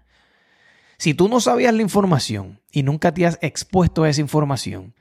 Si 0.99 1.15
tú 1.15 1.29
no 1.29 1.41
sabías 1.41 1.75
la 1.75 1.83
información 1.83 2.61
y 2.71 2.83
nunca 2.83 3.13
te 3.13 3.27
has 3.27 3.39
expuesto 3.43 4.05
a 4.05 4.09
esa 4.09 4.21
información 4.21 4.95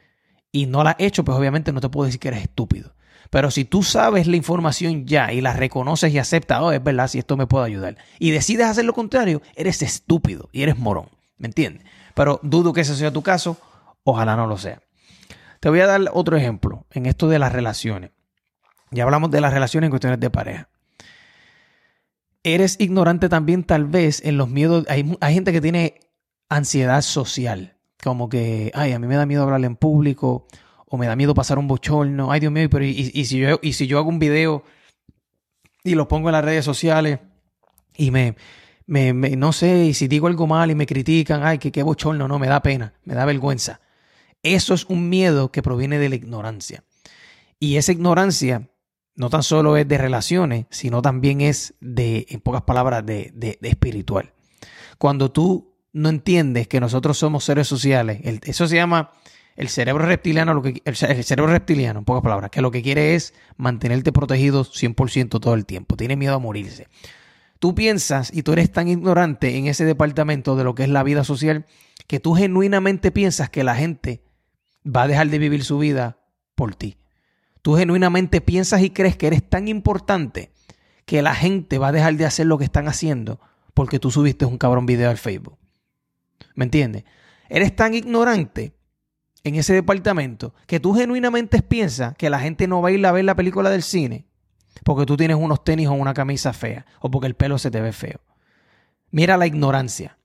y 0.52 0.66
no 0.66 0.84
la 0.84 0.92
has 0.92 1.00
hecho, 1.00 1.24
pues 1.24 1.38
obviamente 1.38 1.74
no 1.74 1.82
te 1.82 1.90
puedo 1.90 2.06
decir 2.06 2.20
que 2.20 2.30
eres 2.30 2.44
estúpido. 2.44 2.94
Pero 3.30 3.52
si 3.52 3.66
tú 3.66 3.84
sabes 3.84 4.28
la 4.28 4.36
información 4.36 5.06
ya 5.06 5.34
y 5.34 5.42
la 5.42 5.54
reconoces 5.54 6.14
y 6.14 6.20
aceptas, 6.20 6.62
oh, 6.62 6.72
es 6.72 6.84
verdad, 6.84 7.08
si 7.08 7.20
esto 7.20 7.38
me 7.38 7.48
puede 7.48 7.66
ayudar, 7.66 7.98
y 8.20 8.32
decides 8.32 8.68
hacer 8.68 8.86
lo 8.86 8.94
contrario, 8.94 9.42
eres 9.56 9.82
estúpido 9.82 10.50
y 10.52 10.64
eres 10.64 10.78
morón. 10.78 11.10
¿Me 11.38 11.48
entiendes? 11.48 11.86
Pero 12.14 12.40
dudo 12.44 12.74
que 12.74 12.82
ese 12.82 12.96
sea 12.96 13.12
tu 13.12 13.22
caso, 13.22 13.58
ojalá 14.04 14.36
no 14.36 14.48
lo 14.48 14.58
sea. 14.58 14.82
Te 15.60 15.70
voy 15.70 15.80
a 15.80 15.88
dar 15.88 16.02
otro 16.14 16.38
ejemplo 16.38 16.86
en 16.92 17.06
esto 17.06 17.28
de 17.28 17.40
las 17.40 17.52
relaciones. 17.52 18.12
Ya 18.92 19.04
hablamos 19.04 19.32
de 19.32 19.42
las 19.42 19.54
relaciones 19.54 19.88
en 19.88 19.92
cuestiones 19.92 20.20
de 20.20 20.30
pareja. 20.30 20.70
Eres 22.44 22.78
ignorante 22.80 23.28
también 23.28 23.64
tal 23.64 23.86
vez 23.86 24.24
en 24.24 24.38
los 24.38 24.48
miedos. 24.48 24.86
Hay, 24.88 25.18
hay 25.20 25.34
gente 25.34 25.52
que 25.52 25.62
tiene 25.62 26.00
ansiedad 26.50 27.02
social, 27.02 27.78
como 28.04 28.30
que, 28.30 28.72
ay, 28.76 28.92
a 28.92 29.00
mí 29.00 29.08
me 29.08 29.16
da 29.16 29.26
miedo 29.26 29.44
hablar 29.44 29.66
en 29.66 29.76
público, 29.76 30.46
me 30.98 31.08
da 31.08 31.16
miedo 31.16 31.34
pasar 31.34 31.58
un 31.60 31.68
bochorno, 31.68 32.32
ay 32.32 32.40
Dios 32.40 32.52
mío, 32.52 32.70
pero 32.70 32.86
y, 32.86 33.26
si, 33.26 33.38
yo, 33.40 33.60
y 33.62 33.74
si 33.74 33.88
yo 33.88 33.98
hago 33.98 34.10
un 34.10 34.20
video 34.20 34.64
y 35.84 35.96
lo 35.96 36.08
pongo 36.08 36.30
en 36.30 36.34
las 36.34 36.46
redes 36.46 36.66
sociales 36.66 37.20
y 37.96 38.12
me, 38.12 38.36
me, 38.88 39.14
no 39.14 39.54
sé, 39.54 39.86
y 39.86 39.94
si 39.94 40.08
digo 40.08 40.28
algo 40.28 40.48
mal 40.48 40.72
y 40.72 40.76
me 40.76 40.86
critican, 40.86 41.44
ay, 41.44 41.58
que 41.58 41.72
qué 41.72 41.84
bochorno, 41.84 42.28
no, 42.28 42.40
me 42.40 42.48
da 42.48 42.62
pena, 42.62 42.94
me 43.04 43.14
da 43.14 43.26
vergüenza. 43.26 43.82
Eso 44.44 44.74
es 44.74 44.86
un 44.86 45.10
miedo 45.10 45.52
que 45.52 45.64
proviene 45.64 45.98
de 45.98 46.10
la 46.10 46.16
ignorancia. 46.16 46.84
Y 47.60 47.78
esa 47.78 47.92
ignorancia 47.92 48.70
no 49.16 49.30
tan 49.30 49.44
solo 49.44 49.78
es 49.78 49.88
de 49.88 49.98
relaciones, 49.98 50.66
sino 50.70 51.02
también 51.02 51.42
es 51.42 51.74
de, 51.80 52.28
en 52.30 52.42
pocas 52.42 52.64
palabras, 52.64 53.06
de, 53.06 53.32
de, 53.34 53.58
espiritual. 53.62 54.34
Cuando 54.98 55.32
tú 55.32 55.74
no 55.94 56.10
entiendes 56.10 56.68
que 56.68 56.80
nosotros 56.80 57.18
somos 57.18 57.46
seres 57.46 57.68
sociales, 57.68 58.20
eso 58.44 58.68
se 58.68 58.76
llama 58.76 59.12
el 59.56 59.70
cerebro 59.70 60.06
reptiliano, 60.06 60.54
lo 60.54 60.62
que, 60.62 60.82
el, 60.84 60.96
cerebro 60.96 61.52
reptiliano, 61.52 62.00
en 62.00 62.06
pocas 62.06 62.24
palabras, 62.24 62.52
que 62.52 62.62
lo 62.62 62.72
que 62.72 62.82
quiere 62.82 63.16
es 63.16 63.34
mantenerte 63.58 64.12
protegido 64.12 64.66
100% 64.66 65.40
todo 65.40 65.54
el 65.54 65.66
tiempo. 65.66 65.96
Tiene 65.96 66.18
miedo 66.18 66.36
a 66.36 66.40
morirse. 66.40 66.88
Tú 67.60 67.74
piensas 67.74 68.32
y 68.34 68.44
tú 68.44 68.52
eres 68.52 68.72
tan 68.72 68.90
ignorante 68.90 69.58
en 69.58 69.68
ese 69.68 69.86
departamento 69.86 70.56
de 70.56 70.66
lo 70.66 70.76
que 70.76 70.84
es 70.84 70.90
la 70.90 71.04
vida 71.04 71.24
social 71.24 71.66
que 72.08 72.20
tú 72.20 72.36
genuinamente 72.36 73.12
piensas 73.12 73.50
que 73.50 73.64
la 73.64 73.76
gente 73.76 74.24
va 74.86 75.04
a 75.04 75.08
dejar 75.08 75.30
de 75.30 75.40
vivir 75.40 75.64
su 75.64 75.80
vida 75.80 76.20
por 76.56 76.76
ti. 76.76 76.98
Tú 77.62 77.76
genuinamente 77.76 78.42
piensas 78.42 78.82
y 78.82 78.90
crees 78.90 79.16
que 79.16 79.28
eres 79.28 79.50
tan 79.50 79.68
importante 79.68 80.52
que 81.06 81.22
la 81.22 81.34
gente 81.34 81.80
va 81.80 81.88
a 81.88 81.92
dejar 81.92 82.16
de 82.16 82.26
hacer 82.26 82.46
lo 82.46 82.58
que 82.58 82.66
están 82.66 82.88
haciendo 82.88 83.40
porque 83.74 84.00
tú 84.00 84.12
subiste 84.12 84.46
un 84.46 84.58
cabrón 84.58 84.86
video 84.86 85.10
al 85.10 85.18
Facebook. 85.18 85.58
¿Me 86.56 86.66
entiendes? 86.66 87.06
Eres 87.50 87.76
tan 87.76 87.94
ignorante 87.94 88.75
en 89.46 89.56
ese 89.56 89.76
departamento 89.76 90.56
que 90.66 90.80
tú 90.80 90.96
genuinamente 90.96 91.62
piensas 91.62 92.16
que 92.18 92.32
la 92.32 92.40
gente 92.40 92.68
no 92.68 92.82
va 92.82 92.90
a 92.90 92.92
ir 92.92 93.06
a 93.06 93.12
ver 93.12 93.24
la 93.24 93.36
película 93.36 93.70
del 93.70 93.84
cine 93.84 94.26
porque 94.84 95.06
tú 95.06 95.16
tienes 95.16 95.38
unos 95.38 95.64
tenis 95.64 95.88
o 95.88 95.94
una 95.94 96.16
camisa 96.16 96.52
fea 96.52 96.86
o 97.00 97.12
porque 97.12 97.28
el 97.28 97.36
pelo 97.36 97.60
se 97.60 97.70
te 97.70 97.80
ve 97.80 97.94
feo. 97.94 98.20
Mira 99.12 99.38
la 99.38 99.46
ignorancia. 99.46 100.18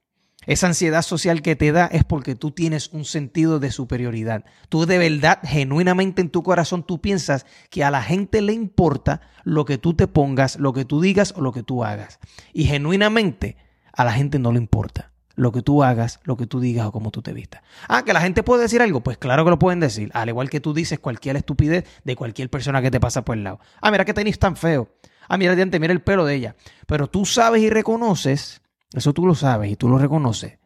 Esa 0.47 0.65
ansiedad 0.65 1.03
social 1.03 1.43
que 1.43 1.55
te 1.55 1.71
da 1.71 1.85
es 1.85 2.03
porque 2.03 2.33
tú 2.33 2.49
tienes 2.49 2.89
un 2.93 3.05
sentido 3.05 3.59
de 3.59 3.71
superioridad. 3.71 4.43
Tú 4.69 4.87
de 4.87 4.97
verdad, 4.97 5.39
genuinamente 5.43 6.23
en 6.23 6.31
tu 6.31 6.41
corazón, 6.41 6.83
tú 6.83 6.99
piensas 6.99 7.45
que 7.69 7.83
a 7.83 7.91
la 7.91 8.01
gente 8.01 8.41
le 8.41 8.53
importa 8.53 9.21
lo 9.43 9.65
que 9.65 9.77
tú 9.77 9.93
te 9.93 10.07
pongas, 10.07 10.57
lo 10.57 10.73
que 10.73 10.83
tú 10.83 10.99
digas 10.99 11.31
o 11.37 11.41
lo 11.41 11.51
que 11.51 11.61
tú 11.61 11.83
hagas. 11.83 12.19
Y 12.53 12.63
genuinamente 12.63 13.55
a 13.93 14.03
la 14.03 14.13
gente 14.13 14.39
no 14.39 14.51
le 14.51 14.57
importa 14.57 15.10
lo 15.35 15.51
que 15.51 15.61
tú 15.61 15.83
hagas, 15.83 16.19
lo 16.23 16.37
que 16.37 16.47
tú 16.47 16.59
digas 16.59 16.85
o 16.87 16.91
cómo 16.91 17.11
tú 17.11 17.21
te 17.21 17.33
vistas. 17.33 17.61
Ah, 17.87 18.03
que 18.03 18.13
la 18.13 18.21
gente 18.21 18.43
puede 18.43 18.63
decir 18.63 18.81
algo, 18.81 19.01
pues 19.01 19.17
claro 19.17 19.43
que 19.43 19.49
lo 19.51 19.59
pueden 19.59 19.79
decir, 19.79 20.11
al 20.13 20.29
igual 20.29 20.49
que 20.49 20.59
tú 20.59 20.73
dices 20.73 20.99
cualquier 20.99 21.35
estupidez 21.35 21.85
de 22.03 22.15
cualquier 22.15 22.49
persona 22.49 22.81
que 22.81 22.91
te 22.91 22.99
pasa 22.99 23.23
por 23.23 23.37
el 23.37 23.43
lado. 23.43 23.59
Ah, 23.81 23.91
mira 23.91 24.05
que 24.05 24.13
tenis 24.13 24.39
tan 24.39 24.55
feo. 24.55 24.89
Ah, 25.27 25.37
mira 25.37 25.55
diante, 25.55 25.79
mira 25.79 25.93
el 25.93 26.01
pelo 26.01 26.25
de 26.25 26.35
ella. 26.35 26.55
Pero 26.87 27.07
tú 27.07 27.25
sabes 27.25 27.61
y 27.61 27.69
reconoces, 27.69 28.61
eso 28.93 29.13
tú 29.13 29.25
lo 29.25 29.35
sabes 29.35 29.71
y 29.71 29.75
tú 29.75 29.87
lo 29.87 29.97
reconoces, 29.97 30.59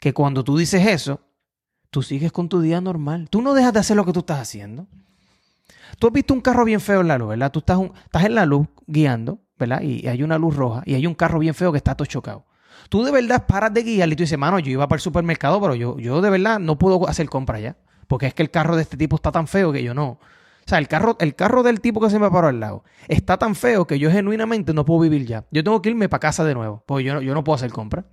que 0.00 0.14
cuando 0.14 0.44
tú 0.44 0.56
dices 0.56 0.86
eso, 0.86 1.20
tú 1.90 2.02
sigues 2.02 2.32
con 2.32 2.48
tu 2.48 2.60
día 2.60 2.80
normal. 2.80 3.28
Tú 3.30 3.42
no 3.42 3.54
dejas 3.54 3.72
de 3.72 3.80
hacer 3.80 3.96
lo 3.96 4.04
que 4.04 4.12
tú 4.12 4.20
estás 4.20 4.40
haciendo. 4.40 4.86
Tú 5.98 6.06
has 6.06 6.12
visto 6.12 6.34
un 6.34 6.40
carro 6.40 6.64
bien 6.64 6.80
feo 6.80 7.00
en 7.00 7.08
la 7.08 7.18
luz, 7.18 7.28
¿verdad? 7.28 7.52
Tú 7.52 7.60
estás, 7.60 7.78
estás 8.04 8.24
en 8.24 8.34
la 8.34 8.46
luz 8.46 8.66
guiando, 8.86 9.40
¿verdad? 9.58 9.82
Y 9.82 10.06
hay 10.08 10.22
una 10.22 10.38
luz 10.38 10.56
roja 10.56 10.82
y 10.86 10.94
hay 10.94 11.06
un 11.06 11.14
carro 11.14 11.38
bien 11.38 11.54
feo 11.54 11.72
que 11.72 11.78
está 11.78 11.94
todo 11.94 12.06
chocado. 12.06 12.45
Tú 12.88 13.04
de 13.04 13.12
verdad 13.12 13.46
paras 13.46 13.72
de 13.72 13.82
guiar 13.82 14.08
y 14.08 14.16
tú 14.16 14.22
dices, 14.22 14.38
mano, 14.38 14.58
yo 14.58 14.70
iba 14.70 14.88
para 14.88 14.96
el 14.96 15.02
supermercado, 15.02 15.60
pero 15.60 15.74
yo, 15.74 15.98
yo 15.98 16.20
de 16.20 16.30
verdad 16.30 16.58
no 16.58 16.78
puedo 16.78 17.08
hacer 17.08 17.28
compra 17.28 17.60
ya. 17.60 17.76
Porque 18.06 18.26
es 18.26 18.34
que 18.34 18.42
el 18.42 18.50
carro 18.50 18.76
de 18.76 18.82
este 18.82 18.96
tipo 18.96 19.16
está 19.16 19.32
tan 19.32 19.48
feo 19.48 19.72
que 19.72 19.82
yo 19.82 19.94
no. 19.94 20.08
O 20.66 20.68
sea, 20.68 20.78
el 20.78 20.88
carro, 20.88 21.16
el 21.20 21.34
carro 21.34 21.62
del 21.62 21.80
tipo 21.80 22.00
que 22.00 22.10
se 22.10 22.18
me 22.18 22.30
paró 22.30 22.48
al 22.48 22.58
lado 22.58 22.82
está 23.06 23.38
tan 23.38 23.54
feo 23.54 23.86
que 23.86 24.00
yo 24.00 24.10
genuinamente 24.10 24.74
no 24.74 24.84
puedo 24.84 25.00
vivir 25.00 25.24
ya. 25.24 25.44
Yo 25.50 25.62
tengo 25.62 25.80
que 25.80 25.90
irme 25.90 26.08
para 26.08 26.20
casa 26.20 26.44
de 26.44 26.54
nuevo, 26.54 26.82
porque 26.86 27.04
yo 27.04 27.14
no, 27.14 27.22
yo 27.22 27.34
no 27.34 27.44
puedo 27.44 27.54
hacer 27.54 27.70
compra. 27.70 28.04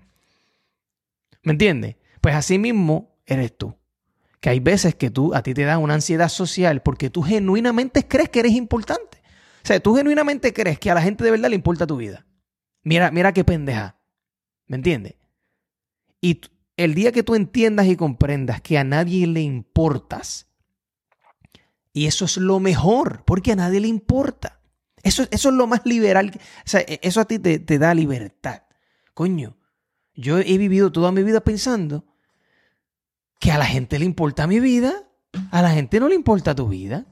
¿Me 1.41 1.53
entiendes? 1.53 1.97
Pues 2.21 2.35
así 2.35 2.59
mismo 2.59 3.17
eres 3.25 3.57
tú. 3.57 3.75
Que 4.39 4.49
hay 4.49 4.59
veces 4.59 4.95
que 4.95 5.09
tú, 5.09 5.33
a 5.33 5.41
ti 5.41 5.53
te 5.53 5.63
da 5.63 5.77
una 5.77 5.95
ansiedad 5.95 6.29
social 6.29 6.81
porque 6.81 7.09
tú 7.09 7.23
genuinamente 7.23 8.07
crees 8.07 8.29
que 8.29 8.41
eres 8.41 8.53
importante. 8.53 9.23
O 9.63 9.67
sea, 9.67 9.79
tú 9.79 9.95
genuinamente 9.95 10.53
crees 10.53 10.77
que 10.77 10.91
a 10.91 10.95
la 10.95 11.01
gente 11.01 11.23
de 11.23 11.31
verdad 11.31 11.49
le 11.49 11.55
importa 11.55 11.87
tu 11.87 11.97
vida. 11.97 12.25
Mira, 12.83 13.09
mira 13.11 13.31
qué 13.31 13.43
pendeja. 13.43 13.97
¿Me 14.73 14.77
entiendes? 14.77 15.13
Y 16.19 16.41
el 16.77 16.95
día 16.95 17.11
que 17.11 17.21
tú 17.21 17.35
entiendas 17.35 17.85
y 17.85 17.95
comprendas 17.95 18.59
que 18.59 18.79
a 18.79 18.83
nadie 18.83 19.27
le 19.27 19.41
importas, 19.41 20.47
y 21.93 22.07
eso 22.07 22.25
es 22.25 22.37
lo 22.37 22.59
mejor, 22.59 23.23
porque 23.23 23.51
a 23.51 23.55
nadie 23.55 23.81
le 23.81 23.87
importa. 23.87 24.61
Eso, 25.03 25.27
eso 25.29 25.49
es 25.49 25.53
lo 25.53 25.67
más 25.67 25.85
liberal. 25.85 26.31
O 26.35 26.39
sea, 26.65 26.79
e, 26.79 26.99
eso 27.03 27.21
a 27.21 27.25
ti 27.25 27.37
te, 27.37 27.59
te 27.59 27.77
da 27.77 27.93
libertad. 27.93 28.63
Coño, 29.13 29.57
yo 30.15 30.39
he 30.39 30.57
vivido 30.57 30.91
toda 30.91 31.11
mi 31.11 31.21
vida 31.21 31.41
pensando 31.41 32.07
que 33.39 33.51
a 33.51 33.59
la 33.59 33.67
gente 33.67 33.99
le 33.99 34.05
importa 34.05 34.47
mi 34.47 34.59
vida, 34.59 35.07
a 35.51 35.61
la 35.61 35.69
gente 35.69 35.99
no 35.99 36.09
le 36.09 36.15
importa 36.15 36.55
tu 36.55 36.67
vida. 36.67 37.05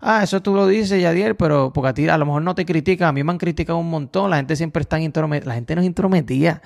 Ah, 0.00 0.22
eso 0.22 0.40
tú 0.40 0.54
lo 0.54 0.66
dices, 0.66 1.02
Yadier, 1.02 1.36
pero 1.36 1.72
porque 1.72 1.88
a 1.88 1.94
ti 1.94 2.08
a 2.08 2.16
lo 2.18 2.26
mejor 2.26 2.42
no 2.42 2.54
te 2.54 2.64
critican, 2.64 3.08
a 3.08 3.12
mí 3.12 3.24
me 3.24 3.32
han 3.32 3.38
criticado 3.38 3.78
un 3.78 3.90
montón, 3.90 4.30
la 4.30 4.36
gente 4.36 4.54
siempre 4.54 4.82
está 4.82 5.00
intrometida, 5.00 5.48
la 5.48 5.54
gente 5.54 5.74
no 5.74 5.80
es 5.80 5.86
intrometida. 5.86 6.62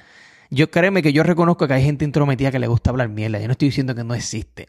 Yo 0.51 0.71
créeme 0.71 1.03
que 1.03 1.15
yo 1.15 1.23
reconozco 1.23 1.67
que 1.67 1.75
hay 1.75 1.83
gente 1.83 2.05
intrometida 2.05 2.51
que 2.51 2.59
le 2.59 2.67
gusta 2.67 2.91
hablar 2.91 3.09
mierda, 3.09 3.39
yo 3.41 3.47
no 3.47 3.53
estoy 3.53 3.69
diciendo 3.69 3.95
que 3.95 4.05
no 4.05 4.15
existe. 4.15 4.69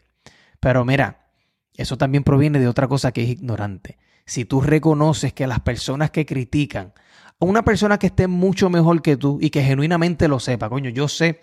Pero 0.60 0.84
mira, 0.84 1.28
eso 1.76 1.98
también 1.98 2.24
proviene 2.24 2.58
de 2.58 2.68
otra 2.68 2.88
cosa 2.88 3.12
que 3.12 3.22
es 3.22 3.28
ignorante. 3.28 3.98
Si 4.24 4.46
tú 4.46 4.62
reconoces 4.62 5.34
que 5.34 5.46
las 5.46 5.60
personas 5.60 6.10
que 6.10 6.24
critican, 6.24 6.94
una 7.38 7.62
persona 7.64 7.98
que 7.98 8.06
esté 8.06 8.28
mucho 8.28 8.70
mejor 8.70 9.02
que 9.02 9.18
tú 9.18 9.38
y 9.42 9.50
que 9.50 9.62
genuinamente 9.62 10.26
lo 10.28 10.40
sepa, 10.40 10.70
coño, 10.70 10.88
yo 10.88 11.08
sé 11.08 11.42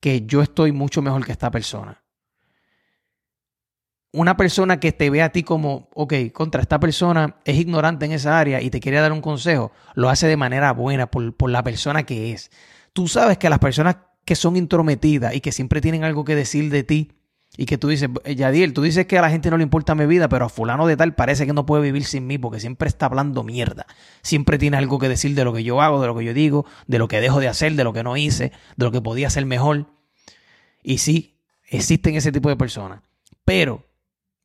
que 0.00 0.26
yo 0.26 0.42
estoy 0.42 0.72
mucho 0.72 1.02
mejor 1.02 1.24
que 1.24 1.30
esta 1.30 1.52
persona 1.52 2.01
una 4.12 4.36
persona 4.36 4.78
que 4.78 4.92
te 4.92 5.10
ve 5.10 5.22
a 5.22 5.30
ti 5.30 5.42
como, 5.42 5.88
ok, 5.94 6.14
contra 6.32 6.60
esta 6.62 6.78
persona 6.78 7.36
es 7.44 7.56
ignorante 7.56 8.04
en 8.04 8.12
esa 8.12 8.38
área 8.38 8.60
y 8.60 8.70
te 8.70 8.80
quiere 8.80 8.98
dar 8.98 9.12
un 9.12 9.20
consejo, 9.20 9.72
lo 9.94 10.08
hace 10.10 10.26
de 10.26 10.36
manera 10.36 10.72
buena 10.72 11.10
por, 11.10 11.50
la 11.50 11.62
persona 11.62 12.04
que 12.04 12.32
es. 12.32 12.50
Tú 12.92 13.08
sabes 13.08 13.38
que 13.38 13.50
las 13.50 13.58
personas 13.58 13.96
que 14.24 14.36
son 14.36 14.56
intrometidas 14.56 15.34
y 15.34 15.40
que 15.40 15.52
siempre 15.52 15.80
tienen 15.80 16.04
algo 16.04 16.24
que 16.24 16.34
decir 16.34 16.70
de 16.70 16.84
ti 16.84 17.12
y 17.56 17.66
que 17.66 17.78
tú 17.78 17.88
dices, 17.88 18.08
eh, 18.24 18.34
Yadiel, 18.34 18.72
tú 18.72 18.82
dices 18.82 19.06
que 19.06 19.18
a 19.18 19.22
la 19.22 19.30
gente 19.30 19.50
no 19.50 19.56
le 19.56 19.62
importa 19.62 19.94
mi 19.94 20.06
vida, 20.06 20.28
pero 20.28 20.46
a 20.46 20.48
fulano 20.48 20.86
de 20.86 20.96
tal 20.96 21.14
parece 21.14 21.46
que 21.46 21.52
no 21.52 21.66
puede 21.66 21.82
vivir 21.82 22.04
sin 22.04 22.26
mí 22.26 22.38
porque 22.38 22.60
siempre 22.60 22.88
está 22.88 23.06
hablando 23.06 23.42
mierda. 23.42 23.86
Siempre 24.22 24.58
tiene 24.58 24.76
algo 24.76 24.98
que 24.98 25.08
decir 25.08 25.34
de 25.34 25.44
lo 25.44 25.52
que 25.52 25.64
yo 25.64 25.80
hago, 25.80 26.00
de 26.00 26.06
lo 26.06 26.16
que 26.16 26.24
yo 26.24 26.34
digo, 26.34 26.66
de 26.86 26.98
lo 26.98 27.08
que 27.08 27.20
dejo 27.20 27.40
de 27.40 27.48
hacer, 27.48 27.74
de 27.74 27.84
lo 27.84 27.92
que 27.92 28.02
no 28.02 28.16
hice, 28.16 28.52
de 28.76 28.84
lo 28.84 28.92
que 28.92 29.00
podía 29.00 29.26
hacer 29.26 29.44
mejor. 29.46 29.86
Y 30.82 30.98
sí, 30.98 31.32
Existen 31.72 32.16
ese 32.16 32.32
tipo 32.32 32.50
de 32.50 32.56
personas. 32.56 33.00
Pero 33.46 33.82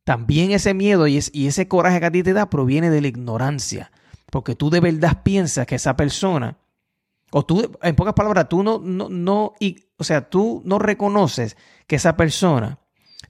también 0.08 0.52
ese 0.52 0.74
miedo 0.74 1.06
y, 1.06 1.18
ese 1.18 1.68
coraje 1.68 2.00
que 2.00 2.06
a 2.06 2.12
ti 2.12 2.24
te 2.24 2.32
da 2.32 2.50
proviene 2.50 2.90
de 2.90 3.02
la 3.02 3.10
ignorancia. 3.10 3.92
Porque 4.32 4.56
tú 4.56 4.70
de 4.70 4.80
verdad 4.80 5.22
piensas 5.22 5.68
que 5.68 5.76
esa 5.76 5.98
persona, 5.98 6.58
o 7.30 7.44
tú, 7.46 7.78
en 7.82 7.94
pocas 7.94 8.14
palabras, 8.14 8.48
tú 8.48 8.64
no, 8.64 8.80
no, 8.80 9.10
no, 9.10 9.54
y, 9.60 9.84
o 9.98 10.06
sea, 10.06 10.30
tú 10.30 10.62
no 10.64 10.80
reconoces 10.80 11.58
que 11.88 11.98
esa 11.98 12.16
persona 12.16 12.80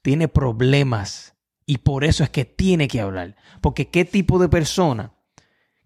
tiene 0.03 0.27
problemas 0.27 1.34
y 1.65 1.79
por 1.79 2.03
eso 2.03 2.24
es 2.24 2.29
que 2.29 2.46
tiene 2.46 2.88
que 2.88 3.01
hablar. 3.01 3.36
Porque 3.60 3.89
qué 3.89 4.05
tipo 4.05 4.38
de 4.38 4.48
persona 4.48 5.13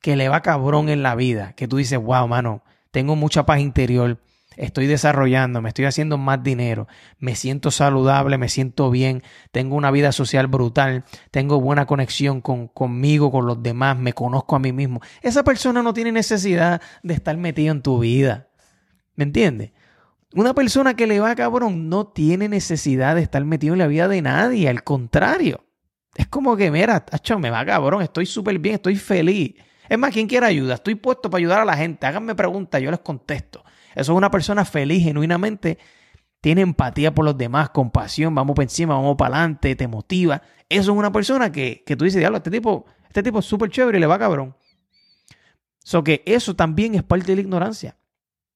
que 0.01 0.17
le 0.17 0.27
va 0.27 0.41
cabrón 0.41 0.89
en 0.89 1.03
la 1.03 1.15
vida, 1.15 1.53
que 1.53 1.69
tú 1.69 1.77
dices, 1.77 1.99
wow, 1.99 2.27
mano, 2.27 2.65
tengo 2.91 3.15
mucha 3.15 3.45
paz 3.45 3.61
interior, 3.61 4.19
estoy 4.57 4.87
desarrollando, 4.87 5.61
me 5.61 5.69
estoy 5.69 5.85
haciendo 5.85 6.17
más 6.17 6.43
dinero, 6.43 6.87
me 7.19 7.35
siento 7.35 7.71
saludable, 7.71 8.37
me 8.37 8.49
siento 8.49 8.89
bien, 8.91 9.23
tengo 9.51 9.75
una 9.75 9.91
vida 9.91 10.11
social 10.11 10.47
brutal, 10.47 11.05
tengo 11.31 11.61
buena 11.61 11.85
conexión 11.85 12.41
con, 12.41 12.67
conmigo, 12.67 13.31
con 13.31 13.45
los 13.45 13.61
demás, 13.63 13.97
me 13.97 14.13
conozco 14.13 14.55
a 14.55 14.59
mí 14.59 14.73
mismo. 14.73 15.01
Esa 15.21 15.43
persona 15.43 15.81
no 15.81 15.93
tiene 15.93 16.11
necesidad 16.11 16.81
de 17.03 17.13
estar 17.13 17.37
metido 17.37 17.71
en 17.71 17.81
tu 17.81 17.99
vida. 17.99 18.49
¿Me 19.15 19.23
entiendes? 19.23 19.71
Una 20.33 20.53
persona 20.53 20.95
que 20.95 21.07
le 21.07 21.19
va 21.19 21.35
cabrón 21.35 21.89
no 21.89 22.07
tiene 22.07 22.47
necesidad 22.47 23.15
de 23.15 23.21
estar 23.21 23.43
metido 23.43 23.73
en 23.73 23.79
la 23.79 23.87
vida 23.87 24.07
de 24.07 24.21
nadie, 24.21 24.69
al 24.69 24.83
contrario. 24.83 25.65
Es 26.15 26.27
como 26.27 26.55
que, 26.55 26.71
mira, 26.71 27.05
tacho, 27.05 27.39
me 27.39 27.49
va 27.49 27.65
cabrón, 27.65 28.01
estoy 28.01 28.25
súper 28.25 28.59
bien, 28.59 28.75
estoy 28.75 28.95
feliz. 28.95 29.55
Es 29.89 29.97
más, 29.97 30.11
quien 30.11 30.27
quiera 30.27 30.47
ayuda, 30.47 30.75
estoy 30.75 30.95
puesto 30.95 31.29
para 31.29 31.39
ayudar 31.39 31.59
a 31.59 31.65
la 31.65 31.75
gente. 31.75 32.05
Háganme 32.05 32.33
preguntas, 32.33 32.81
yo 32.81 32.91
les 32.91 33.01
contesto. 33.01 33.63
Eso 33.95 34.11
es 34.13 34.17
una 34.17 34.31
persona 34.31 34.65
feliz, 34.65 35.03
genuinamente. 35.03 35.77
Tiene 36.39 36.61
empatía 36.61 37.13
por 37.13 37.25
los 37.25 37.37
demás, 37.37 37.69
compasión, 37.69 38.33
vamos 38.33 38.55
para 38.55 38.63
encima, 38.63 38.95
vamos 38.95 39.15
para 39.15 39.35
adelante, 39.35 39.75
te 39.75 39.87
motiva. 39.87 40.41
Eso 40.67 40.91
es 40.91 40.97
una 40.97 41.11
persona 41.11 41.51
que, 41.51 41.83
que 41.85 41.95
tú 41.95 42.05
dices, 42.05 42.19
diablo, 42.19 42.37
este 42.37 42.49
tipo, 42.49 42.85
este 43.07 43.21
tipo 43.21 43.39
es 43.39 43.45
súper 43.45 43.69
chévere 43.69 43.97
y 43.97 44.01
le 44.01 44.07
va 44.07 44.17
cabrón. 44.17 44.55
So 45.83 46.03
que 46.03 46.23
eso 46.25 46.55
también 46.55 46.95
es 46.95 47.03
parte 47.03 47.27
de 47.27 47.35
la 47.35 47.41
ignorancia. 47.41 47.97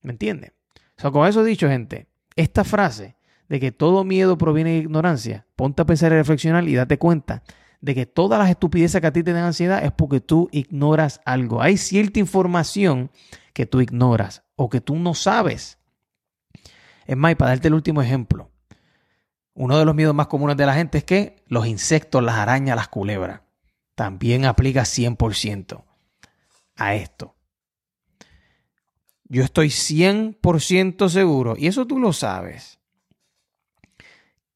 ¿Me 0.01 0.11
entiendes? 0.11 0.53
So, 0.97 1.11
con 1.11 1.27
eso 1.27 1.43
dicho, 1.43 1.67
gente, 1.67 2.07
esta 2.35 2.63
frase 2.63 3.17
de 3.49 3.59
que 3.59 3.71
todo 3.71 4.03
miedo 4.03 4.37
proviene 4.37 4.71
de 4.71 4.77
ignorancia, 4.77 5.45
ponte 5.55 5.81
a 5.81 5.85
pensar 5.85 6.11
y 6.11 6.15
reflexionar 6.15 6.67
y 6.67 6.75
date 6.75 6.97
cuenta 6.97 7.43
de 7.85 7.93
que 7.93 8.07
todas 8.07 8.39
las 8.39 8.49
estupideces 8.49 8.99
que 8.99 9.05
a 9.05 9.13
ti 9.13 9.21
te 9.21 9.31
dan 9.31 9.43
ansiedad 9.43 9.85
es 9.85 9.91
porque 9.91 10.19
tú 10.19 10.49
ignoras 10.51 11.21
algo. 11.23 11.61
Hay 11.61 11.77
cierta 11.77 12.19
información 12.19 13.11
que 13.53 13.67
tú 13.67 13.79
ignoras 13.79 14.43
o 14.55 14.71
que 14.71 14.81
tú 14.81 14.95
no 14.95 15.13
sabes. 15.13 15.77
Es 17.05 17.15
más, 17.15 17.33
y 17.33 17.35
para 17.35 17.51
darte 17.51 17.67
el 17.67 17.75
último 17.75 18.01
ejemplo, 18.01 18.49
uno 19.53 19.77
de 19.77 19.85
los 19.85 19.93
miedos 19.93 20.15
más 20.15 20.25
comunes 20.25 20.57
de 20.57 20.65
la 20.65 20.73
gente 20.73 20.97
es 20.97 21.03
que 21.03 21.43
los 21.45 21.67
insectos, 21.67 22.23
las 22.23 22.37
arañas, 22.37 22.75
las 22.75 22.87
culebras, 22.87 23.41
también 23.93 24.45
aplica 24.45 24.81
100% 24.81 25.83
a 26.77 26.95
esto. 26.95 27.35
Yo 29.25 29.43
estoy 29.43 29.67
100% 29.67 31.07
seguro, 31.07 31.53
y 31.55 31.67
eso 31.67 31.85
tú 31.85 31.99
lo 31.99 32.13
sabes, 32.13 32.79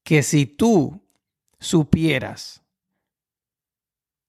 que 0.02 0.24
si 0.24 0.46
tú 0.46 1.00
supieras 1.60 2.59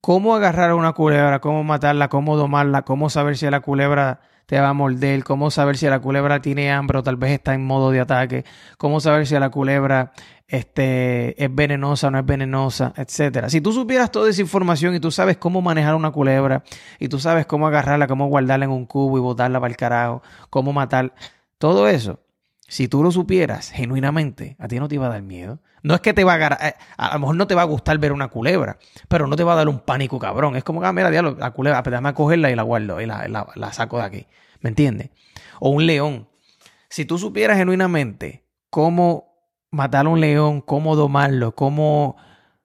cómo 0.02 0.36
agarrar 0.36 0.72
a 0.72 0.76
una 0.76 0.94
culebra, 0.94 1.40
cómo 1.40 1.64
matarla, 1.64 2.10
cómo 2.10 2.36
domarla, 2.36 2.82
cómo 2.82 3.10
saber 3.10 3.38
si 3.38 3.50
la 3.50 3.62
culebra 3.62 4.22
te 4.48 4.60
va 4.60 4.70
a 4.70 4.74
morder, 4.74 5.24
cómo 5.24 5.52
saber 5.52 5.78
si 5.78 5.88
la 5.88 6.00
culebra 6.00 6.42
tiene 6.42 6.72
hambre 6.72 6.98
o 6.98 7.04
tal 7.04 7.16
vez 7.16 7.32
está 7.32 7.54
en 7.54 7.66
modo 7.66 7.92
de 7.92 8.02
ataque, 8.02 8.44
cómo 8.78 9.00
saber 9.00 9.26
si 9.26 9.40
la 9.40 9.50
culebra 9.50 10.12
este, 10.48 11.42
es 11.42 11.56
venenosa 11.56 12.08
o 12.08 12.12
no 12.12 12.20
es 12.20 12.26
venenosa, 12.26 12.94
etcétera. 12.98 13.50
Si 13.50 13.62
tú 13.62 13.72
supieras 13.72 14.12
toda 14.12 14.30
esa 14.30 14.42
información 14.42 14.94
y 14.94 15.00
tú 15.00 15.10
sabes 15.12 15.38
cómo 15.38 15.62
manejar 15.62 15.96
una 15.96 16.12
culebra 16.12 16.64
y 17.00 17.08
tú 17.08 17.20
sabes 17.20 17.46
cómo 17.46 17.68
agarrarla, 17.68 18.08
cómo 18.08 18.28
guardarla 18.28 18.66
en 18.66 18.72
un 18.72 18.86
cubo 18.86 19.18
y 19.18 19.22
botarla 19.22 19.62
para 19.62 19.72
el 19.72 19.78
carajo, 19.78 20.22
cómo 20.50 20.74
matar, 20.74 21.14
todo 21.58 21.88
eso, 21.88 22.20
si 22.72 22.88
tú 22.88 23.04
lo 23.04 23.12
supieras 23.12 23.70
genuinamente, 23.70 24.56
a 24.58 24.70
ti 24.70 24.80
no 24.80 24.88
te 24.88 24.96
iba 24.96 25.08
a 25.08 25.10
dar 25.10 25.22
miedo. 25.22 25.60
No 25.84 25.94
es 25.94 26.00
que 26.00 26.14
te 26.14 26.24
va 26.24 26.36
a 26.36 26.70
eh, 26.70 26.76
a, 26.96 27.14
lo 27.16 27.20
mejor 27.20 27.36
no 27.36 27.46
te 27.46 27.54
va 27.54 27.64
a 27.64 27.66
gustar 27.66 27.98
ver 27.98 28.14
una 28.14 28.30
culebra, 28.30 28.78
pero 29.10 29.28
no 29.28 29.36
te 29.36 29.44
va 29.44 29.52
a 29.52 29.56
dar 29.58 29.68
un 29.68 29.80
pánico 29.80 30.18
cabrón. 30.20 30.56
Es 30.56 30.64
como 30.64 30.82
ah, 30.82 30.94
mira, 30.94 31.12
diablo, 31.12 31.36
la 31.38 31.52
culebra, 31.52 31.84
pues 31.84 31.92
déjame 31.92 32.08
a 32.08 32.14
cogerla 32.14 32.50
y 32.50 32.56
la 32.56 32.64
guardo 32.64 33.02
y 33.02 33.06
la, 33.06 33.28
la, 33.28 33.74
saco 33.74 33.98
de 33.98 34.04
aquí. 34.04 34.28
¿Me 34.62 34.70
entiendes? 34.70 35.10
O 35.60 35.70
un 35.72 35.86
león. 35.86 36.30
Si 36.88 37.04
tú 37.04 37.18
supieras 37.18 37.58
genuinamente 37.58 38.46
cómo 38.70 39.52
matar 39.70 40.06
a 40.06 40.10
un 40.10 40.22
león, 40.22 40.62
cómo 40.62 40.96
domarlo, 40.96 41.54
cómo, 41.54 42.16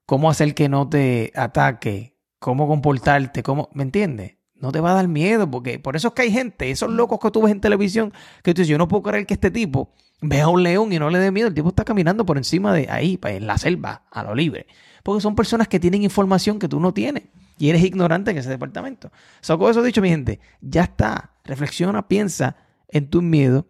cómo 0.06 0.30
hacer 0.30 0.54
que 0.54 0.68
no 0.68 0.88
te 0.88 1.32
ataque, 1.34 2.16
cómo 2.38 2.68
comportarte, 2.68 3.42
cómo, 3.42 3.70
¿me 3.72 3.82
entiendes? 3.82 4.35
No 4.60 4.72
te 4.72 4.80
va 4.80 4.92
a 4.92 4.94
dar 4.94 5.08
miedo, 5.08 5.50
porque 5.50 5.78
por 5.78 5.96
eso 5.96 6.08
es 6.08 6.14
que 6.14 6.22
hay 6.22 6.32
gente, 6.32 6.70
esos 6.70 6.90
locos 6.90 7.18
que 7.20 7.30
tú 7.30 7.42
ves 7.42 7.52
en 7.52 7.60
televisión, 7.60 8.12
que 8.42 8.54
tú 8.54 8.62
dices, 8.62 8.68
yo 8.68 8.78
no 8.78 8.88
puedo 8.88 9.02
creer 9.02 9.26
que 9.26 9.34
este 9.34 9.50
tipo 9.50 9.92
ve 10.22 10.40
a 10.40 10.48
un 10.48 10.62
león 10.62 10.92
y 10.92 10.98
no 10.98 11.10
le 11.10 11.18
dé 11.18 11.30
miedo. 11.30 11.48
El 11.48 11.54
tipo 11.54 11.68
está 11.68 11.84
caminando 11.84 12.24
por 12.24 12.38
encima 12.38 12.72
de 12.72 12.88
ahí, 12.90 13.16
pues, 13.18 13.36
en 13.36 13.46
la 13.46 13.58
selva, 13.58 14.06
a 14.10 14.22
lo 14.22 14.34
libre. 14.34 14.66
Porque 15.02 15.20
son 15.20 15.34
personas 15.34 15.68
que 15.68 15.78
tienen 15.78 16.02
información 16.02 16.58
que 16.58 16.68
tú 16.68 16.80
no 16.80 16.94
tienes 16.94 17.24
y 17.58 17.70
eres 17.70 17.84
ignorante 17.84 18.30
en 18.30 18.38
ese 18.38 18.48
departamento. 18.48 19.10
So, 19.40 19.58
con 19.58 19.70
eso 19.70 19.82
dicho, 19.82 20.02
mi 20.02 20.08
gente, 20.08 20.40
ya 20.60 20.84
está. 20.84 21.36
Reflexiona, 21.44 22.08
piensa 22.08 22.56
en 22.88 23.08
tu 23.08 23.22
miedo 23.22 23.68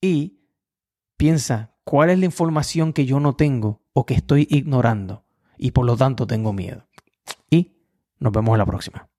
y 0.00 0.40
piensa 1.16 1.74
cuál 1.84 2.10
es 2.10 2.18
la 2.18 2.26
información 2.26 2.92
que 2.92 3.06
yo 3.06 3.20
no 3.20 3.34
tengo 3.34 3.82
o 3.92 4.04
que 4.04 4.14
estoy 4.14 4.46
ignorando 4.50 5.24
y 5.56 5.70
por 5.70 5.86
lo 5.86 5.96
tanto 5.96 6.26
tengo 6.26 6.52
miedo. 6.52 6.86
Y 7.50 7.78
nos 8.18 8.32
vemos 8.32 8.54
en 8.54 8.58
la 8.58 8.66
próxima. 8.66 9.08